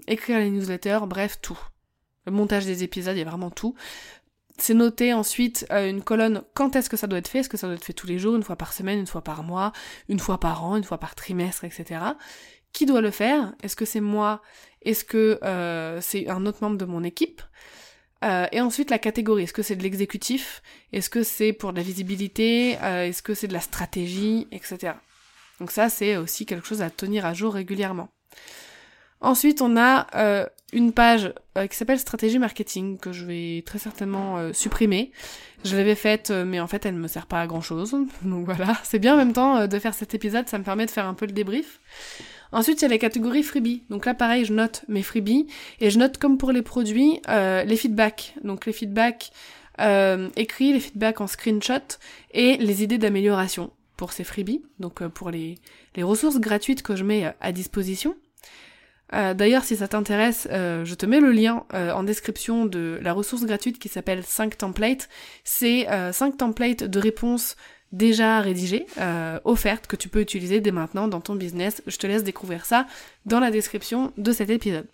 écrire 0.08 0.40
les 0.40 0.50
newsletters, 0.50 1.02
bref, 1.06 1.38
tout. 1.44 1.60
Le 2.26 2.32
montage 2.32 2.66
des 2.66 2.84
épisodes, 2.84 3.16
il 3.16 3.20
y 3.20 3.22
a 3.22 3.30
vraiment 3.30 3.52
tout. 3.52 3.76
C'est 4.58 4.74
noté 4.74 5.14
ensuite 5.14 5.68
une 5.70 6.02
colonne 6.02 6.42
quand 6.56 6.76
est-ce 6.76 6.90
que 6.90 6.98
ça 6.98 7.06
doit 7.06 7.20
être 7.20 7.28
fait, 7.28 7.40
est-ce 7.40 7.50
que 7.50 7.58
ça 7.58 7.68
doit 7.68 7.76
être 7.76 7.86
fait 7.86 7.94
tous 7.94 8.08
les 8.08 8.18
jours, 8.18 8.36
une 8.36 8.44
fois 8.44 8.56
par 8.56 8.74
semaine, 8.74 8.98
une 8.98 9.08
fois 9.08 9.24
par 9.24 9.44
mois, 9.44 9.74
une 10.10 10.20
fois 10.20 10.40
par 10.40 10.64
an, 10.66 10.76
une 10.76 10.84
fois 10.84 10.98
par 10.98 11.14
trimestre, 11.14 11.66
etc. 11.66 12.00
Qui 12.74 12.86
doit 12.88 13.02
le 13.02 13.12
faire? 13.12 13.54
Est-ce 13.62 13.76
que 13.76 13.86
c'est 13.86 14.02
moi 14.02 14.42
Est-ce 14.84 15.04
que 15.04 15.40
euh, 15.44 16.02
c'est 16.02 16.28
un 16.28 16.46
autre 16.46 16.60
membre 16.62 16.78
de 16.78 16.86
mon 16.86 17.04
équipe? 17.04 17.42
Euh, 18.24 18.46
et 18.52 18.62
ensuite 18.62 18.90
la 18.90 19.00
catégorie, 19.00 19.44
est-ce 19.44 19.54
que 19.54 19.64
c'est 19.64 19.76
de 19.76 19.84
l'exécutif? 19.84 20.62
Est-ce 20.94 21.10
que 21.10 21.24
c'est 21.24 21.54
pour 21.54 21.72
de 21.72 21.78
la 21.78 21.84
visibilité? 21.84 22.78
Euh, 22.82 23.08
Est-ce 23.08 23.24
que 23.24 23.34
c'est 23.34 23.48
de 23.48 23.54
la 23.54 23.62
stratégie? 23.62 24.48
Etc. 24.52 24.94
Donc 25.60 25.72
ça 25.72 25.90
c'est 25.90 26.18
aussi 26.18 26.46
quelque 26.46 26.68
chose 26.68 26.82
à 26.82 26.90
tenir 26.90 27.26
à 27.26 27.34
jour 27.34 27.54
régulièrement. 27.54 28.10
Ensuite 29.22 29.62
on 29.62 29.78
a 29.78 30.08
une 30.74 30.94
page 30.94 31.32
qui 31.70 31.76
s'appelle 31.76 32.00
stratégie 32.00 32.40
marketing 32.40 32.98
que 32.98 33.12
je 33.12 33.24
vais 33.24 33.64
très 33.64 33.78
certainement 33.78 34.52
supprimer. 34.52 35.12
Je 35.64 35.78
l'avais 35.78 35.94
faite 35.94 36.32
mais 36.32 36.60
en 36.60 36.66
fait 36.66 36.88
elle 36.88 36.96
ne 36.96 37.00
me 37.00 37.08
sert 37.08 37.28
pas 37.28 37.42
à 37.42 37.46
grand 37.46 37.62
chose. 37.62 37.92
Donc 38.24 38.46
voilà, 38.46 38.76
c'est 38.84 38.98
bien 38.98 39.14
en 39.14 39.18
même 39.18 39.34
temps 39.34 39.68
de 39.68 39.80
faire 39.80 39.94
cet 39.94 40.16
épisode, 40.16 40.50
ça 40.50 40.58
me 40.58 40.64
permet 40.64 40.88
de 40.88 40.92
faire 40.92 41.06
un 41.06 41.14
peu 41.14 41.28
le 41.28 41.34
débrief. 41.34 41.80
Ensuite, 42.52 42.82
il 42.82 42.84
y 42.84 42.86
a 42.86 42.90
les 42.90 43.00
catégories 43.00 43.44
freebies. 43.44 43.84
Donc 43.90 44.06
là, 44.06 44.14
pareil, 44.14 44.46
je 44.46 44.54
note 44.54 44.84
mes 44.88 45.04
freebies 45.04 45.48
et 45.80 45.90
je 45.90 45.98
note 45.98 46.18
comme 46.18 46.38
pour 46.38 46.52
les 46.52 46.62
produits 46.62 47.22
les 47.28 47.76
feedbacks. 47.78 48.34
Donc 48.44 48.66
les 48.66 48.74
feedbacks 48.74 49.32
écrits, 50.36 50.74
les 50.74 50.80
feedbacks 50.80 51.22
en 51.22 51.28
screenshot 51.28 51.98
et 52.32 52.58
les 52.58 52.84
idées 52.84 52.98
d'amélioration 52.98 53.72
pour 53.96 54.14
ces 54.14 54.24
freebies, 54.24 54.64
donc 54.80 55.08
pour 55.10 55.30
les, 55.30 55.60
ressources 55.98 56.40
gratuites 56.40 56.82
que 56.82 56.96
je 56.96 57.04
mets 57.04 57.34
à 57.40 57.52
disposition. 57.52 58.16
Euh, 59.14 59.34
d'ailleurs, 59.34 59.64
si 59.64 59.76
ça 59.76 59.88
t'intéresse, 59.88 60.48
euh, 60.52 60.86
je 60.86 60.96
te 60.96 61.06
mets 61.06 61.20
le 61.20 61.32
lien 61.32 61.66
euh, 61.74 61.92
en 61.92 62.04
description 62.04 62.66
de 62.66 62.98
la 63.02 63.14
ressource 63.14 63.46
gratuite 63.46 63.78
qui 63.78 63.90
s'appelle 63.90 64.24
5 64.24 64.58
templates. 64.58 65.10
C'est 65.44 65.88
5 66.12 66.38
templates 66.38 66.84
de 66.84 67.00
réponses 67.00 67.56
déjà 67.92 68.42
rédigées, 68.42 68.86
offertes, 69.44 69.88
que 69.88 69.96
tu 69.96 70.10
peux 70.10 70.22
utiliser 70.22 70.62
dès 70.62 70.72
maintenant 70.72 71.08
dans 71.08 71.22
ton 71.22 71.36
business. 71.36 71.82
Je 71.88 71.98
te 71.98 72.08
laisse 72.08 72.24
découvrir 72.24 72.66
ça 72.66 72.88
dans 73.26 73.40
la 73.40 73.52
description 73.52 74.14
de 74.18 74.32
cet 74.32 74.50
épisode. 74.50 74.88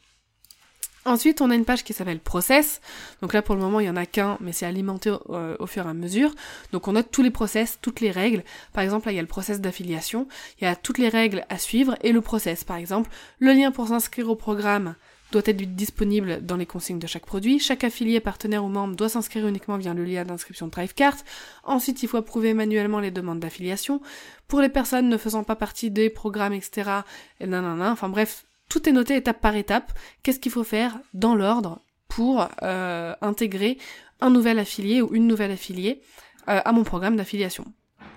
Ensuite, 1.08 1.40
on 1.40 1.50
a 1.50 1.56
une 1.56 1.64
page 1.64 1.86
qui 1.86 1.94
s'appelle 1.94 2.20
process. 2.20 2.82
Donc 3.22 3.32
là, 3.32 3.42
pour 3.42 3.56
le 3.56 3.62
moment, 3.62 3.80
il 3.80 3.86
y 3.86 3.90
en 3.90 3.96
a 3.96 4.06
qu'un, 4.06 4.38
mais 4.42 4.52
c'est 4.52 4.66
alimenté 4.66 5.10
euh, 5.30 5.56
au, 5.58 5.66
fur 5.66 5.86
et 5.86 5.90
à 5.90 5.94
mesure. 5.94 6.36
Donc 6.74 6.90
on 6.90 6.92
note 6.92 7.12
tous 7.12 7.24
les 7.24 7.32
process, 7.32 7.80
toutes 7.82 8.02
les 8.02 8.12
règles. 8.12 8.44
Par 8.74 8.84
exemple, 8.84 9.06
là, 9.06 9.14
il 9.14 9.16
y 9.16 9.20
a 9.20 9.22
le 9.22 9.28
process 9.28 9.62
d'affiliation. 9.62 10.28
Il 10.60 10.66
y 10.66 10.68
a 10.68 10.76
toutes 10.76 10.98
les 10.98 11.08
règles 11.08 11.46
à 11.48 11.58
suivre 11.58 11.96
et 12.02 12.12
le 12.12 12.20
process. 12.20 12.66
Par 12.66 12.76
exemple, 12.76 13.10
le 13.40 13.54
lien 13.54 13.72
pour 13.72 13.88
s'inscrire 13.88 14.30
au 14.30 14.36
programme 14.36 14.96
doit 15.32 15.42
être 15.46 15.76
disponible 15.76 16.46
dans 16.46 16.56
les 16.56 16.66
consignes 16.66 17.00
de 17.00 17.08
chaque 17.08 17.26
produit. 17.26 17.60
Chaque 17.60 17.84
affilié, 17.84 18.20
partenaire 18.20 18.64
ou 18.64 18.70
membre 18.70 18.96
doit 18.96 19.10
s'inscrire 19.10 19.48
uniquement 19.48 19.78
via 19.78 19.94
le 19.94 20.06
lien 20.06 20.24
d'inscription 20.24 20.68
de 20.68 20.72
Thrivecart. 20.72 21.18
Ensuite, 21.64 22.02
il 22.04 22.08
faut 22.08 22.18
approuver 22.18 22.54
manuellement 22.54 23.00
les 23.00 23.12
demandes 23.12 23.40
d'affiliation. 23.40 24.02
Pour 24.48 24.62
les 24.62 24.70
personnes 24.70 25.10
ne 25.10 25.18
faisant 25.18 25.44
pas 25.44 25.56
partie 25.56 25.92
des 25.92 26.10
programmes, 26.10 26.54
etc., 26.54 26.92
et 27.40 27.48
nanana, 27.48 27.92
enfin 27.92 28.10
bref, 28.10 28.46
tout 28.70 28.88
est 28.88 28.92
noté 28.94 29.16
étape 29.16 29.42
par 29.42 29.56
étape. 29.56 29.92
Qu'est-ce 30.24 30.40
qu'il 30.40 30.52
faut 30.52 30.64
faire 30.64 30.98
dans 31.14 31.36
l'ordre 31.36 31.82
pour 32.08 32.48
euh, 32.64 33.14
intégrer 33.22 33.78
un 34.22 34.30
nouvel 34.30 34.60
affilié 34.60 35.02
ou 35.02 35.14
une 35.14 35.28
nouvelle 35.28 35.52
affiliée 35.52 36.02
euh, 36.48 36.62
à 36.64 36.72
mon 36.72 36.84
programme 36.84 37.18
d'affiliation? 37.18 37.66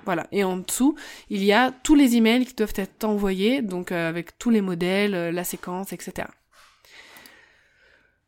Voilà. 0.07 0.26
Et 0.33 0.45
en 0.45 0.59
dessous, 0.59 0.97
il 1.29 1.45
y 1.45 1.52
a 1.52 1.73
tous 1.73 1.95
les 1.95 2.17
emails 2.17 2.47
qui 2.47 2.55
doivent 2.55 2.73
être 2.76 3.05
envoyés, 3.05 3.62
donc 3.62 3.93
euh, 3.93 4.09
avec 4.09 4.38
tous 4.38 4.50
les 4.50 4.61
modèles, 4.61 5.35
la 5.35 5.45
séquence, 5.45 5.93
etc. 5.93 6.29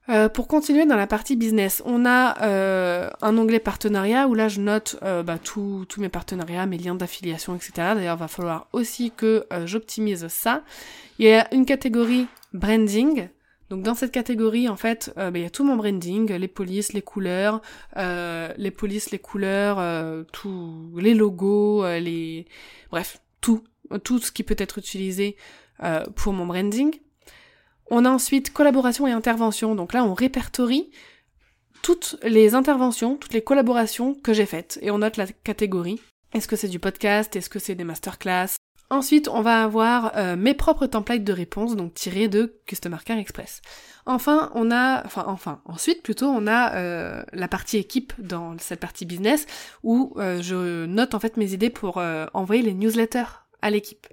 Euh, 0.09 0.29
pour 0.29 0.49
continuer 0.49 0.85
dans 0.85 0.97
la 0.97 1.07
partie 1.07 1.37
business, 1.37 1.81
on 1.87 2.05
a 2.05 2.43
euh, 2.43 3.09
un 3.21 3.39
onglet 3.39 3.61
partenariat 3.61 4.27
où 4.27 4.35
là 4.35 4.49
je 4.49 4.61
note 4.61 4.97
euh, 5.03 5.23
bah, 5.23 5.39
tous 5.39 5.87
mes 5.99 6.09
partenariats, 6.09 6.67
mes 6.67 6.77
liens 6.77 6.97
d'affiliation, 6.97 7.55
etc. 7.55 7.73
D'ailleurs, 7.95 8.17
va 8.17 8.27
falloir 8.27 8.67
aussi 8.73 9.13
que 9.13 9.47
j'optimise 9.65 10.27
ça. 10.29 10.65
Il 11.19 11.27
y 11.27 11.33
a 11.33 11.53
une 11.55 11.65
catégorie 11.65 12.27
branding. 12.53 13.29
Donc 13.71 13.85
dans 13.85 13.95
cette 13.95 14.11
catégorie, 14.11 14.69
en 14.69 14.77
fait, 14.77 15.13
bah, 15.17 15.31
il 15.35 15.43
y 15.43 15.47
a 15.47 15.51
tout 15.51 15.65
mon 15.65 15.77
branding, 15.77 16.33
les 16.33 16.49
polices, 16.49 16.93
les 16.93 17.03
couleurs, 17.03 17.63
les 17.97 18.71
polices, 18.71 19.13
les 19.13 19.21
couleurs, 19.21 20.25
tous 20.33 20.91
les 20.99 21.15
logos, 21.15 21.85
les 21.87 22.47
bref, 22.91 23.21
tout, 23.41 23.63
tout 24.03 24.19
ce 24.19 24.33
qui 24.33 24.43
peut 24.43 24.57
être 24.59 24.79
utilisé 24.79 25.37
pour 26.17 26.33
mon 26.33 26.45
branding. 26.45 26.93
On 27.95 28.07
a 28.07 28.11
ensuite 28.11 28.55
collaboration 28.55 29.07
et 29.07 29.13
intervention. 29.13 29.75
Donc 29.75 29.93
là, 29.93 30.03
on 30.03 30.15
répertorie 30.15 30.91
toutes 31.83 32.17
les 32.23 32.55
interventions, 32.55 33.17
toutes 33.17 33.35
les 33.35 33.43
collaborations 33.43 34.15
que 34.15 34.33
j'ai 34.33 34.47
faites. 34.47 34.79
Et 34.81 34.91
on 34.91 34.99
note 34.99 35.19
la 35.19 35.27
catégorie. 35.27 36.01
Est-ce 36.33 36.49
que 36.49 36.57
c'est 36.57 36.69
du 36.69 36.79
podcast? 36.79 37.37
Est-ce 37.37 37.51
que 37.51 37.59
c'est 37.59 37.75
des 37.75 37.85
masterclass? 37.85 38.57
Ensuite, 38.89 39.29
on 39.29 39.43
va 39.43 39.63
avoir 39.63 40.13
euh, 40.17 40.37
mes 40.37 40.55
propres 40.55 40.87
templates 40.87 41.23
de 41.23 41.35
réponse, 41.35 41.77
donc 41.77 41.93
tirés 41.93 42.29
de 42.29 42.59
Customer 42.67 42.97
Care 43.05 43.19
Express. 43.19 43.61
Enfin, 44.07 44.51
on 44.55 44.71
a, 44.71 45.05
enfin, 45.05 45.25
enfin, 45.27 45.61
ensuite 45.67 46.03
plutôt, 46.03 46.29
on 46.29 46.47
a 46.47 46.75
euh, 46.77 47.23
la 47.35 47.47
partie 47.47 47.77
équipe 47.77 48.15
dans 48.19 48.57
cette 48.59 48.81
partie 48.81 49.05
business 49.05 49.45
où 49.83 50.15
euh, 50.17 50.41
je 50.41 50.87
note 50.87 51.15
en 51.15 51.21
fait 51.21 51.37
mes 51.37 51.53
idées 51.53 51.69
pour 51.69 52.03
envoyer 52.33 52.63
les 52.63 52.73
newsletters 52.73 53.43
à 53.61 53.69
l'équipe. 53.69 54.07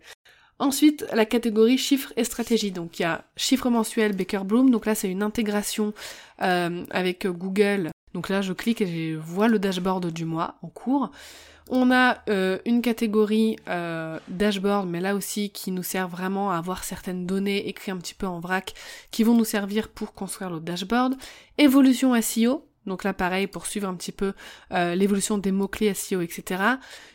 Ensuite, 0.59 1.05
la 1.13 1.25
catégorie 1.25 1.77
chiffres 1.77 2.11
et 2.17 2.25
stratégie. 2.25 2.71
Donc 2.71 2.99
il 2.99 3.03
y 3.03 3.05
a 3.05 3.23
chiffres 3.37 3.69
mensuels 3.69 4.13
Baker 4.13 4.41
Bloom. 4.43 4.69
Donc 4.69 4.85
là, 4.85 4.93
c'est 4.93 5.09
une 5.09 5.23
intégration 5.23 5.93
euh, 6.41 6.83
avec 6.91 7.25
Google. 7.25 7.91
Donc 8.13 8.29
là, 8.29 8.41
je 8.41 8.53
clique 8.53 8.81
et 8.81 9.13
je 9.13 9.17
vois 9.17 9.47
le 9.47 9.59
dashboard 9.59 10.11
du 10.11 10.25
mois 10.25 10.55
en 10.61 10.67
cours. 10.67 11.11
On 11.71 11.91
a 11.91 12.17
euh, 12.29 12.57
une 12.65 12.81
catégorie 12.81 13.55
euh, 13.67 14.19
dashboard, 14.27 14.89
mais 14.89 14.99
là 14.99 15.13
aussi 15.13 15.51
qui 15.51 15.69
nous 15.71 15.83
sert 15.83 16.07
vraiment 16.07 16.51
à 16.51 16.57
avoir 16.57 16.83
certaines 16.83 17.27
données 17.27 17.67
écrites 17.69 17.93
un 17.93 17.97
petit 17.97 18.15
peu 18.15 18.25
en 18.25 18.39
vrac 18.39 18.73
qui 19.11 19.23
vont 19.23 19.35
nous 19.35 19.45
servir 19.45 19.87
pour 19.87 20.15
construire 20.15 20.49
le 20.49 20.59
dashboard. 20.59 21.15
Évolution 21.59 22.19
SEO, 22.19 22.65
donc 22.89 23.05
là, 23.05 23.13
pareil, 23.13 23.47
pour 23.47 23.65
suivre 23.65 23.87
un 23.87 23.95
petit 23.95 24.11
peu 24.11 24.33
euh, 24.73 24.95
l'évolution 24.95 25.37
des 25.37 25.53
mots-clés 25.53 25.93
SEO, 25.93 26.19
etc. 26.19 26.61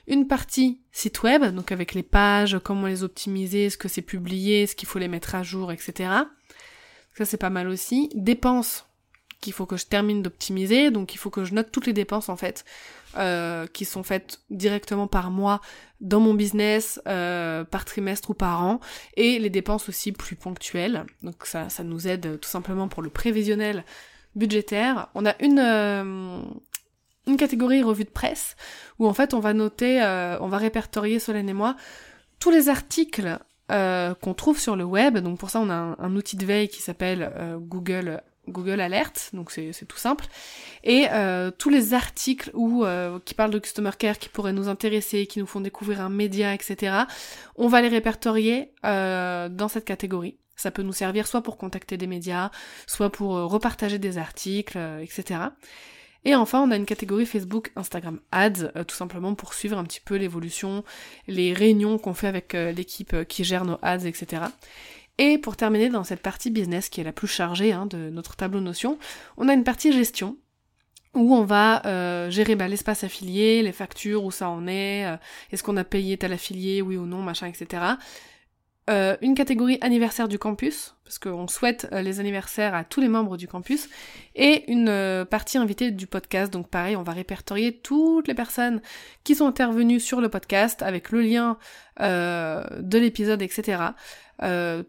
Une 0.07 0.27
partie 0.27 0.81
site 0.93 1.23
web, 1.23 1.45
donc 1.55 1.73
avec 1.73 1.93
les 1.93 2.03
pages, 2.03 2.59
comment 2.65 2.87
les 2.87 3.03
optimiser, 3.03 3.69
ce 3.69 3.77
que 3.77 3.89
c'est 3.89 4.03
publié, 4.03 4.67
ce 4.67 4.75
qu'il 4.75 4.89
faut 4.89 4.99
les 4.99 5.09
mettre 5.09 5.35
à 5.35 5.43
jour, 5.43 5.73
etc. 5.73 6.11
Ça, 7.13 7.25
c'est 7.27 7.37
pas 7.37 7.51
mal 7.51 7.69
aussi. 7.69 8.09
Dépenses 8.15 8.87
qu'il 9.41 9.53
faut 9.53 9.67
que 9.67 9.77
je 9.77 9.85
termine 9.85 10.23
d'optimiser, 10.23 10.91
donc 10.91 11.15
il 11.15 11.19
faut 11.19 11.29
que 11.29 11.45
je 11.45 11.53
note 11.53 11.71
toutes 11.71 11.87
les 11.87 11.93
dépenses, 11.93 12.31
en 12.31 12.37
fait, 12.37 12.65
euh, 13.19 13.67
qui 13.67 13.85
sont 13.85 14.03
faites 14.03 14.41
directement 14.49 15.07
par 15.07 15.31
mois 15.31 15.61
dans 16.01 16.21
mon 16.21 16.35
business, 16.35 17.01
euh, 17.07 17.63
par 17.65 17.85
trimestre 17.85 18.31
ou 18.31 18.35
par 18.35 18.63
an, 18.63 18.81
et 19.17 19.39
les 19.39 19.51
dépenses 19.51 19.89
aussi 19.89 20.13
plus 20.13 20.37
ponctuelles. 20.37 21.05
Donc 21.23 21.45
ça, 21.45 21.69
ça 21.69 21.85
nous 21.85 22.09
aide 22.09 22.41
tout 22.41 22.49
simplement 22.49 22.89
pour 22.89 23.03
le 23.03 23.11
prévisionnel 23.11 23.85
budgétaire. 24.35 25.09
On 25.15 25.27
a 25.27 25.35
une, 25.41 25.59
euh, 25.59 26.43
une 27.27 27.37
catégorie 27.37 27.83
revue 27.83 28.05
de 28.05 28.11
presse 28.11 28.57
où 28.99 29.07
en 29.07 29.15
fait 29.15 29.35
on 29.35 29.41
va 29.41 29.55
noter, 29.55 30.03
euh, 30.03 30.39
on 30.41 30.49
va 30.49 30.59
répertorier 30.59 31.19
Solène 31.19 31.49
et 31.49 31.55
moi 31.55 31.77
tous 32.39 32.51
les 32.51 32.69
articles 32.69 33.39
euh, 33.71 34.15
qu'on 34.15 34.35
trouve 34.35 34.59
sur 34.59 34.77
le 34.77 34.85
web. 34.85 35.19
Donc 35.19 35.39
pour 35.39 35.51
ça 35.51 35.61
on 35.61 35.71
a 35.71 35.97
un, 35.99 36.17
outil 36.17 36.37
de 36.37 36.45
veille 36.45 36.69
qui 36.69 36.83
s'appelle 36.83 37.33
Google 37.61 38.21
Google 38.47 38.83
Alert, 38.83 39.31
donc 39.33 39.51
c'est 39.51 39.87
tout 39.89 39.97
simple. 39.97 40.27
Et 40.83 41.07
tous 41.57 41.71
les 41.71 41.95
articles 41.95 42.51
où, 42.53 42.85
qui 43.25 43.33
parlent 43.33 43.53
de 43.53 43.59
Customer 43.59 43.93
Care, 43.99 44.19
qui 44.19 44.29
pourraient 44.29 44.53
nous 44.53 44.69
intéresser, 44.69 45.27
qui 45.27 45.39
nous 45.39 45.47
font 45.47 45.63
découvrir 45.63 46.03
un 46.03 46.11
média, 46.11 46.53
etc., 46.53 47.05
on 47.57 47.69
va 47.69 47.81
les 47.81 47.89
répertorier 47.89 48.73
dans 48.83 49.69
cette 49.71 49.87
catégorie. 49.87 50.37
Ça 50.57 50.71
peut 50.71 50.83
nous 50.83 50.93
servir 50.93 51.27
soit 51.27 51.43
pour 51.43 51.57
contacter 51.57 51.97
des 51.97 52.07
médias, 52.07 52.51
soit 52.87 53.11
pour 53.11 53.37
euh, 53.37 53.47
repartager 53.47 53.99
des 53.99 54.19
articles, 54.19 54.79
euh, 54.79 55.01
etc. 55.01 55.41
Et 56.25 56.35
enfin, 56.35 56.63
on 56.63 56.71
a 56.71 56.77
une 56.77 56.87
catégorie 56.87 57.27
Facebook, 57.27 57.73
Instagram 57.77 58.21
Ads, 58.33 58.71
euh, 58.77 58.85
tout 58.85 58.95
simplement 58.95 59.35
pour 59.35 59.53
suivre 59.53 59.77
un 59.77 59.85
petit 59.85 60.01
peu 60.01 60.17
l'évolution, 60.17 60.85
les 61.27 61.53
réunions 61.53 61.99
qu'on 61.99 62.15
fait 62.15 62.29
avec 62.29 62.55
l'équipe 62.55 63.25
qui 63.25 63.45
gère 63.45 63.65
nos 63.65 63.79
ads, 63.83 64.07
etc. 64.07 64.45
Et 65.19 65.39
pour 65.39 65.57
terminer 65.57 65.91
dans 65.91 66.05
cette 66.05 66.23
partie 66.23 66.51
business 66.51 66.89
qui 66.89 67.01
est 67.01 67.05
la 67.05 67.13
plus 67.13 67.29
chargée 67.29 67.73
hein, 67.73 67.87
de 67.87 68.11
notre 68.11 68.37
tableau 68.37 68.61
notion, 68.61 68.99
on 69.37 69.49
a 69.49 69.53
une 69.53 69.65
partie 69.65 69.93
gestion 69.93 70.39
où 71.15 71.35
on 71.35 71.45
va 71.45 72.31
gérer 72.31 72.57
bah, 72.57 72.67
l'espace 72.67 73.05
affilié, 73.05 73.63
les 73.63 73.71
factures, 73.71 74.25
où 74.25 74.33
ça 74.33 74.49
en 74.49 74.67
est, 74.67 75.07
est-ce 75.53 75.63
qu'on 75.63 75.77
a 75.77 75.85
payé 75.85 76.17
tel 76.17 76.33
affilié, 76.33 76.83
oui 76.83 76.97
ou 76.97 77.07
non, 77.07 77.23
machin, 77.23 77.47
etc. 77.47 77.97
Euh, 78.91 79.17
une 79.23 79.35
catégorie 79.35 79.79
anniversaire 79.81 80.29
du 80.29 80.39
campus, 80.39 80.95
parce 81.05 81.19
qu'on 81.19 81.49
souhaite 81.49 81.89
euh, 81.93 82.03
les 82.03 82.21
anniversaires 82.21 82.75
à 82.75 82.85
tous 82.85 83.01
les 83.01 83.09
membres 83.09 83.39
du 83.39 83.49
campus, 83.49 83.89
et 84.35 84.71
une 84.71 84.91
euh, 84.91 85.25
partie 85.25 85.57
invitée 85.57 85.91
du 85.91 86.07
podcast. 86.07 86.53
Donc 86.53 86.69
pareil, 86.69 86.95
on 86.95 87.03
va 87.03 87.13
répertorier 87.13 87.79
toutes 87.79 88.29
les 88.29 88.35
personnes 88.35 88.83
qui 89.25 89.35
sont 89.35 89.47
intervenues 89.47 90.01
sur 90.01 90.21
le 90.21 90.29
podcast 90.29 90.83
avec 90.83 91.13
le 91.13 91.23
lien 91.23 91.57
de 91.99 92.99
l'épisode, 92.99 93.41
etc. 93.41 93.81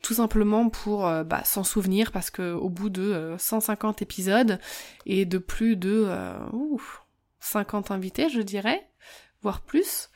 tout 0.01 0.13
simplement 0.13 0.69
pour 0.69 1.03
bah, 1.23 1.43
s'en 1.45 1.63
souvenir, 1.63 2.11
parce 2.11 2.31
que 2.31 2.53
au 2.53 2.67
bout 2.67 2.89
de 2.89 3.35
150 3.37 4.01
épisodes 4.01 4.59
et 5.05 5.25
de 5.25 5.37
plus 5.37 5.75
de 5.77 6.09
50 7.39 7.91
invités, 7.91 8.27
je 8.27 8.41
dirais, 8.41 8.89
voire 9.41 9.61
plus, 9.61 10.09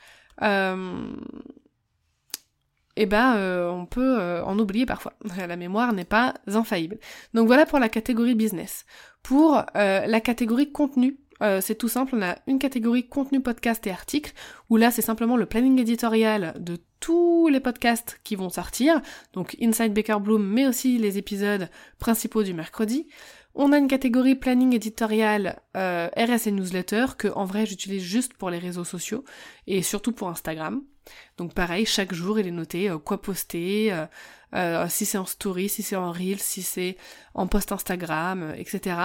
eh 2.96 3.06
ben 3.06 3.36
euh, 3.36 3.70
on 3.70 3.86
peut 3.86 4.18
euh, 4.20 4.44
en 4.44 4.58
oublier 4.58 4.86
parfois. 4.86 5.14
La 5.36 5.56
mémoire 5.56 5.92
n'est 5.92 6.04
pas 6.04 6.34
infaillible. 6.46 6.98
Donc 7.34 7.46
voilà 7.46 7.66
pour 7.66 7.78
la 7.78 7.88
catégorie 7.88 8.34
business. 8.34 8.84
Pour 9.22 9.62
euh, 9.76 10.06
la 10.06 10.20
catégorie 10.20 10.72
contenu, 10.72 11.18
c'est 11.62 11.76
tout 11.76 11.88
simple, 11.88 12.16
on 12.16 12.20
a 12.20 12.36
une 12.46 12.58
catégorie 12.58 13.08
contenu 13.08 13.40
podcast 13.40 13.86
et 13.86 13.90
articles, 13.90 14.34
où 14.68 14.76
là 14.76 14.90
c'est 14.90 15.00
simplement 15.00 15.38
le 15.38 15.46
planning 15.46 15.80
éditorial 15.80 16.54
de 16.60 16.76
tous 17.00 17.48
les 17.48 17.60
podcasts 17.60 18.20
qui 18.24 18.36
vont 18.36 18.50
sortir, 18.50 19.00
donc 19.32 19.56
Inside 19.62 19.94
Baker 19.94 20.18
Bloom, 20.20 20.46
mais 20.46 20.66
aussi 20.66 20.98
les 20.98 21.16
épisodes 21.16 21.70
principaux 21.98 22.42
du 22.42 22.52
mercredi. 22.52 23.08
On 23.62 23.72
a 23.72 23.76
une 23.76 23.88
catégorie 23.88 24.36
planning 24.36 24.74
éditorial 24.74 25.60
euh, 25.76 26.08
RS 26.16 26.46
et 26.46 26.50
newsletter 26.50 27.04
que 27.18 27.28
en 27.28 27.44
vrai 27.44 27.66
j'utilise 27.66 28.02
juste 28.02 28.32
pour 28.32 28.48
les 28.48 28.56
réseaux 28.56 28.84
sociaux 28.84 29.22
et 29.66 29.82
surtout 29.82 30.12
pour 30.12 30.30
Instagram. 30.30 30.80
Donc 31.36 31.52
pareil, 31.52 31.84
chaque 31.84 32.14
jour 32.14 32.38
il 32.40 32.46
est 32.46 32.52
noté 32.52 32.88
euh, 32.88 32.96
quoi 32.96 33.20
poster, 33.20 33.92
euh, 33.92 34.06
euh, 34.54 34.86
si 34.88 35.04
c'est 35.04 35.18
en 35.18 35.26
story, 35.26 35.68
si 35.68 35.82
c'est 35.82 35.96
en 35.96 36.10
reel, 36.10 36.38
si 36.38 36.62
c'est 36.62 36.96
en 37.34 37.46
post 37.46 37.72
Instagram, 37.72 38.54
etc. 38.56 38.96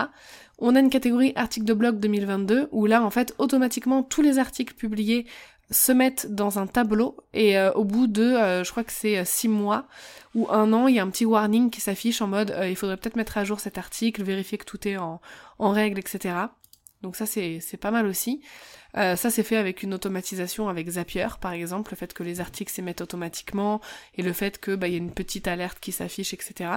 On 0.58 0.76
a 0.76 0.80
une 0.80 0.90
catégorie 0.90 1.34
articles 1.36 1.66
de 1.66 1.74
blog 1.74 2.00
2022 2.00 2.70
où 2.72 2.86
là 2.86 3.04
en 3.04 3.10
fait 3.10 3.34
automatiquement 3.38 4.04
tous 4.04 4.22
les 4.22 4.40
articles 4.40 4.74
publiés 4.74 5.26
se 5.72 5.92
mettent 5.92 6.34
dans 6.34 6.60
un 6.60 6.68
tableau 6.68 7.18
et 7.34 7.58
euh, 7.58 7.72
au 7.74 7.84
bout 7.84 8.08
de, 8.08 8.22
euh, 8.22 8.64
je 8.64 8.72
crois 8.72 8.84
que 8.84 8.92
c'est 8.92 9.18
euh, 9.18 9.26
six 9.26 9.48
mois 9.48 9.88
ou 10.36 10.48
un 10.52 10.74
an, 10.74 10.88
il 10.88 10.96
y 10.96 11.00
a 11.00 11.04
un 11.04 11.10
petit 11.10 11.26
warning 11.26 11.70
qui 11.70 11.82
s'affiche 11.82 12.22
en 12.22 12.28
mode 12.28 12.56
il 12.68 12.76
faudrait 12.76 12.98
peut-être 12.98 13.16
mettre 13.16 13.38
à 13.38 13.44
jour 13.44 13.60
cet 13.60 13.78
article, 13.78 14.22
vérifier 14.22 14.58
que 14.58 14.66
tout 14.66 14.88
est 14.88 14.98
en, 14.98 15.22
en 15.60 15.72
règle, 15.72 15.98
etc. 16.00 16.36
Donc 17.02 17.16
ça 17.16 17.26
c'est 17.26 17.78
pas 17.80 17.92
mal 17.92 18.06
aussi. 18.06 18.42
ça 18.94 19.16
c'est 19.16 19.44
fait 19.44 19.56
avec 19.56 19.82
une 19.82 19.94
automatisation 19.94 20.68
avec 20.68 20.90
Zapier 20.90 21.28
par 21.40 21.54
exemple, 21.54 21.92
le 21.94 21.96
fait 21.98 22.14
que 22.14 22.24
les 22.24 22.42
articles 22.42 22.72
s'émettent 22.72 23.00
automatiquement 23.00 23.80
et 24.16 24.24
le 24.24 24.34
fait 24.34 24.60
que 24.60 24.76
bah, 24.76 24.90
y 24.90 24.96
a 24.96 24.98
une 24.98 25.14
petite 25.14 25.48
alerte 25.48 25.80
qui 25.80 25.94
s'affiche, 25.94 26.34
etc. 26.34 26.70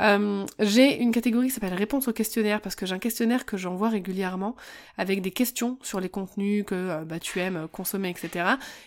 Euh, 0.00 0.44
j'ai 0.58 1.00
une 1.00 1.12
catégorie 1.12 1.48
qui 1.48 1.54
s'appelle 1.54 1.74
réponse 1.74 2.08
au 2.08 2.12
questionnaire 2.12 2.60
parce 2.60 2.74
que 2.74 2.84
j'ai 2.84 2.94
un 2.94 2.98
questionnaire 2.98 3.46
que 3.46 3.56
j'envoie 3.56 3.88
régulièrement 3.88 4.56
avec 4.98 5.22
des 5.22 5.30
questions 5.30 5.78
sur 5.82 6.00
les 6.00 6.08
contenus 6.08 6.64
que 6.66 6.74
euh, 6.74 7.04
bah, 7.04 7.20
tu 7.20 7.38
aimes 7.38 7.68
consommer, 7.70 8.10
etc. 8.10 8.46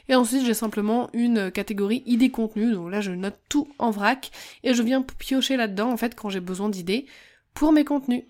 Et 0.09 0.15
ensuite 0.15 0.45
j'ai 0.45 0.53
simplement 0.53 1.09
une 1.13 1.49
catégorie 1.51 2.03
idées 2.05 2.31
contenus, 2.31 2.73
donc 2.73 2.91
là 2.91 2.99
je 3.01 3.11
note 3.11 3.37
tout 3.47 3.69
en 3.79 3.91
vrac 3.91 4.31
et 4.63 4.73
je 4.73 4.83
viens 4.83 5.01
piocher 5.01 5.55
là-dedans 5.55 5.91
en 5.91 5.97
fait 5.97 6.13
quand 6.13 6.29
j'ai 6.29 6.41
besoin 6.41 6.69
d'idées 6.69 7.05
pour 7.53 7.71
mes 7.71 7.85
contenus. 7.85 8.23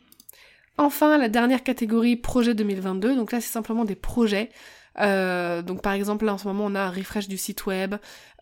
Enfin, 0.77 1.17
la 1.17 1.27
dernière 1.27 1.63
catégorie 1.63 2.15
projet 2.15 2.53
2022, 2.53 3.15
donc 3.15 3.31
là 3.31 3.41
c'est 3.41 3.51
simplement 3.51 3.83
des 3.83 3.95
projets. 3.95 4.49
Euh, 4.99 5.61
donc 5.61 5.81
par 5.81 5.93
exemple 5.93 6.25
là 6.25 6.33
en 6.33 6.37
ce 6.39 6.47
moment 6.47 6.65
on 6.65 6.73
a 6.73 6.81
un 6.81 6.91
refresh 6.91 7.27
du 7.27 7.37
site 7.37 7.65
web, 7.65 7.95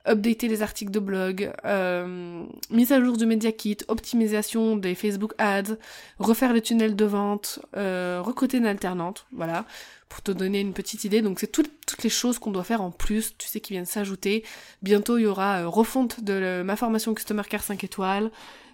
updater 0.07 0.47
les 0.47 0.61
articles 0.61 0.91
de 0.91 0.99
blog, 0.99 1.51
euh, 1.65 2.43
mise 2.69 2.91
à 2.91 3.03
jour 3.03 3.17
du 3.17 3.25
Media 3.25 3.51
Kit, 3.51 3.77
optimisation 3.87 4.75
des 4.75 4.95
Facebook 4.95 5.33
Ads, 5.37 5.75
refaire 6.19 6.53
les 6.53 6.61
tunnels 6.61 6.95
de 6.95 7.05
vente, 7.05 7.59
euh, 7.75 8.21
recruter 8.23 8.57
une 8.57 8.65
alternante, 8.65 9.25
voilà, 9.31 9.65
pour 10.09 10.21
te 10.21 10.31
donner 10.31 10.59
une 10.59 10.73
petite 10.73 11.03
idée. 11.03 11.21
Donc 11.21 11.39
c'est 11.39 11.51
toutes 11.51 11.69
les 12.03 12.09
choses 12.09 12.39
qu'on 12.39 12.51
doit 12.51 12.63
faire 12.63 12.81
en 12.81 12.91
plus, 12.91 13.35
tu 13.37 13.47
sais, 13.47 13.59
qui 13.59 13.73
viennent 13.73 13.85
s'ajouter. 13.85 14.43
Bientôt 14.81 15.17
il 15.17 15.23
y 15.23 15.27
aura 15.27 15.61
euh, 15.61 15.67
refonte 15.67 16.23
de 16.23 16.61
ma 16.63 16.75
formation 16.75 17.13
Customer 17.13 17.43
Care 17.43 17.63
5 17.63 17.83
étoiles, 17.83 18.31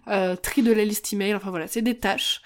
euh, 0.07 0.35
tri 0.35 0.63
de 0.63 0.71
la 0.71 0.83
liste 0.83 1.13
email, 1.13 1.35
enfin 1.35 1.49
voilà, 1.49 1.67
c'est 1.67 1.81
des 1.81 1.97
tâches 1.97 2.41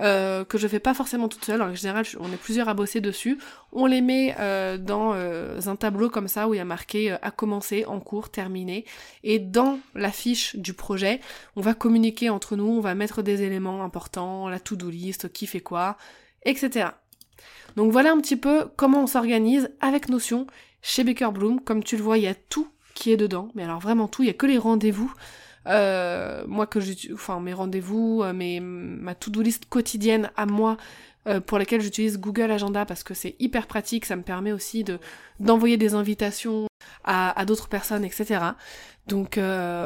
euh, 0.00 0.44
que 0.44 0.58
je 0.58 0.68
fais 0.68 0.78
pas 0.78 0.94
forcément 0.94 1.28
toute 1.28 1.44
seule. 1.44 1.60
En 1.60 1.74
général, 1.74 2.04
on 2.20 2.32
est 2.32 2.36
plusieurs 2.36 2.68
à 2.68 2.74
bosser 2.74 3.00
dessus. 3.00 3.38
On 3.72 3.86
les 3.86 4.00
met 4.00 4.34
euh, 4.38 4.78
dans 4.78 5.12
euh, 5.14 5.58
un 5.66 5.76
tableau 5.76 6.08
comme 6.08 6.28
ça 6.28 6.48
où 6.48 6.54
il 6.54 6.58
y 6.58 6.60
a 6.60 6.64
marqué 6.64 7.10
à 7.10 7.30
commencer, 7.30 7.84
en 7.84 7.98
cours, 7.98 8.30
terminé. 8.30 8.84
Et 9.24 9.38
dans 9.38 9.80
la 9.94 10.12
fiche 10.12 10.54
du 10.56 10.72
projet, 10.72 11.20
on 11.56 11.60
va 11.60 11.74
communiquer 11.74 12.30
entre 12.30 12.54
nous, 12.54 12.68
on 12.68 12.80
va 12.80 12.94
mettre 12.94 13.22
des 13.22 13.42
éléments 13.42 13.82
importants, 13.82 14.48
la 14.48 14.60
to-do 14.60 14.88
list, 14.88 15.32
qui 15.32 15.46
fait 15.46 15.60
quoi, 15.60 15.96
etc. 16.44 16.90
Donc 17.76 17.90
voilà 17.90 18.12
un 18.12 18.20
petit 18.20 18.36
peu 18.36 18.66
comment 18.76 19.02
on 19.02 19.06
s'organise 19.06 19.70
avec 19.80 20.08
Notion 20.08 20.46
chez 20.80 21.02
Baker 21.02 21.30
Bloom. 21.32 21.60
Comme 21.60 21.82
tu 21.82 21.96
le 21.96 22.02
vois, 22.02 22.18
il 22.18 22.24
y 22.24 22.28
a 22.28 22.34
tout 22.34 22.68
qui 22.94 23.12
est 23.12 23.16
dedans, 23.16 23.48
mais 23.54 23.64
alors 23.64 23.80
vraiment 23.80 24.08
tout, 24.08 24.22
il 24.22 24.26
y 24.26 24.30
a 24.30 24.34
que 24.34 24.46
les 24.46 24.58
rendez-vous. 24.58 25.12
Euh, 25.68 26.44
moi 26.46 26.66
que 26.66 26.80
j'ai, 26.80 26.96
enfin 27.12 27.40
mes 27.40 27.52
rendez-vous, 27.52 28.22
euh, 28.22 28.32
ma 28.32 29.14
to-do 29.14 29.42
list 29.42 29.66
quotidienne 29.68 30.30
à 30.36 30.46
moi 30.46 30.76
euh, 31.26 31.40
pour 31.40 31.58
laquelle 31.58 31.80
j'utilise 31.80 32.18
Google 32.18 32.50
Agenda 32.50 32.86
parce 32.86 33.02
que 33.02 33.14
c'est 33.14 33.36
hyper 33.38 33.66
pratique, 33.66 34.06
ça 34.06 34.16
me 34.16 34.22
permet 34.22 34.52
aussi 34.52 34.84
de 34.84 34.98
d'envoyer 35.40 35.76
des 35.76 35.94
invitations 35.94 36.66
à, 37.04 37.44
d'autres 37.46 37.68
personnes, 37.68 38.04
etc. 38.04 38.40
Donc 39.06 39.38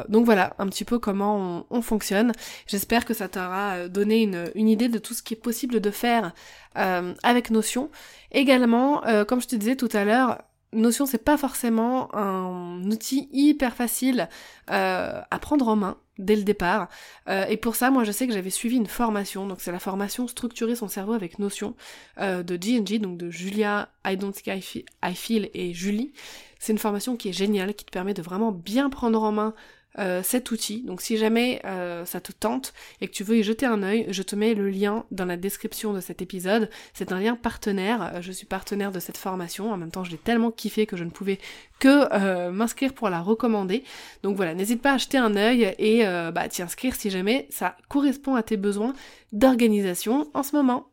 donc 0.09 0.25
voilà 0.25 0.53
un 0.59 0.67
petit 0.67 0.83
peu 0.83 0.99
comment 0.99 1.63
on, 1.69 1.77
on 1.77 1.81
fonctionne. 1.81 2.33
J'espère 2.67 3.05
que 3.05 3.13
ça 3.13 3.29
t'aura 3.29 3.87
donné 3.87 4.23
une, 4.23 4.51
une 4.55 4.67
idée 4.67 4.89
de 4.89 4.97
tout 4.97 5.13
ce 5.13 5.23
qui 5.23 5.33
est 5.33 5.37
possible 5.37 5.79
de 5.79 5.91
faire 5.91 6.33
avec 6.75 7.49
Notion. 7.49 7.89
Également, 8.31 9.01
comme 9.27 9.41
je 9.41 9.47
te 9.47 9.55
disais 9.55 9.75
tout 9.75 9.89
à 9.93 10.03
l'heure, 10.03 10.39
Notion, 10.73 11.05
c'est 11.05 11.23
pas 11.23 11.37
forcément 11.37 12.13
un 12.15 12.83
outil 12.91 13.29
hyper 13.31 13.75
facile 13.75 14.29
euh, 14.69 15.21
à 15.29 15.39
prendre 15.39 15.67
en 15.67 15.75
main 15.75 15.97
dès 16.19 16.35
le 16.35 16.43
départ. 16.43 16.89
Euh, 17.27 17.45
et 17.45 17.57
pour 17.57 17.75
ça, 17.75 17.91
moi, 17.91 18.03
je 18.03 18.11
sais 18.11 18.27
que 18.27 18.33
j'avais 18.33 18.49
suivi 18.49 18.75
une 18.77 18.87
formation. 18.87 19.47
Donc, 19.47 19.61
c'est 19.61 19.71
la 19.71 19.79
formation 19.79 20.27
Structurer 20.27 20.75
son 20.75 20.87
cerveau 20.87 21.13
avec 21.13 21.39
Notion 21.39 21.75
euh, 22.19 22.43
de 22.43 22.61
G&G, 22.61 22.99
donc 22.99 23.17
de 23.17 23.29
Julia 23.29 23.89
I 24.05 24.17
Don't 24.17 24.33
I 24.45 25.15
Feel 25.15 25.49
et 25.53 25.73
Julie. 25.73 26.13
C'est 26.59 26.71
une 26.71 26.79
formation 26.79 27.17
qui 27.17 27.29
est 27.29 27.33
géniale, 27.33 27.73
qui 27.73 27.85
te 27.85 27.91
permet 27.91 28.13
de 28.13 28.21
vraiment 28.21 28.51
bien 28.51 28.89
prendre 28.89 29.21
en 29.21 29.31
main 29.31 29.53
euh, 29.99 30.23
cet 30.23 30.51
outil. 30.51 30.81
Donc 30.81 31.01
si 31.01 31.17
jamais 31.17 31.61
euh, 31.65 32.03
ça 32.05 32.19
te 32.19 32.31
tente 32.31 32.73
et 32.99 33.07
que 33.07 33.13
tu 33.13 33.23
veux 33.23 33.37
y 33.37 33.43
jeter 33.43 33.65
un 33.65 33.83
œil, 33.83 34.07
je 34.09 34.23
te 34.23 34.35
mets 34.35 34.53
le 34.53 34.69
lien 34.69 35.05
dans 35.11 35.25
la 35.25 35.37
description 35.37 35.93
de 35.93 35.99
cet 35.99 36.21
épisode. 36.21 36.69
C'est 36.93 37.11
un 37.11 37.19
lien 37.19 37.35
partenaire. 37.35 38.11
Euh, 38.15 38.21
je 38.21 38.31
suis 38.31 38.45
partenaire 38.45 38.91
de 38.91 38.99
cette 38.99 39.17
formation. 39.17 39.71
En 39.71 39.77
même 39.77 39.91
temps, 39.91 40.03
je 40.03 40.11
l'ai 40.11 40.17
tellement 40.17 40.51
kiffé 40.51 40.85
que 40.85 40.97
je 40.97 41.03
ne 41.03 41.09
pouvais 41.09 41.39
que 41.79 42.49
m'inscrire 42.49 42.93
pour 42.93 43.09
la 43.09 43.19
recommander. 43.19 43.83
Donc 44.23 44.37
voilà, 44.37 44.53
n'hésite 44.53 44.81
pas 44.81 44.93
à 44.93 44.97
jeter 44.97 45.17
un 45.17 45.35
œil 45.35 45.75
et 45.79 46.05
bah 46.33 46.47
t'y 46.47 46.61
inscrire 46.61 46.95
si 46.95 47.09
jamais 47.09 47.45
ça 47.49 47.75
correspond 47.89 48.35
à 48.35 48.43
tes 48.43 48.55
besoins 48.55 48.93
d'organisation 49.33 50.29
en 50.33 50.43
ce 50.43 50.55
moment. 50.55 50.92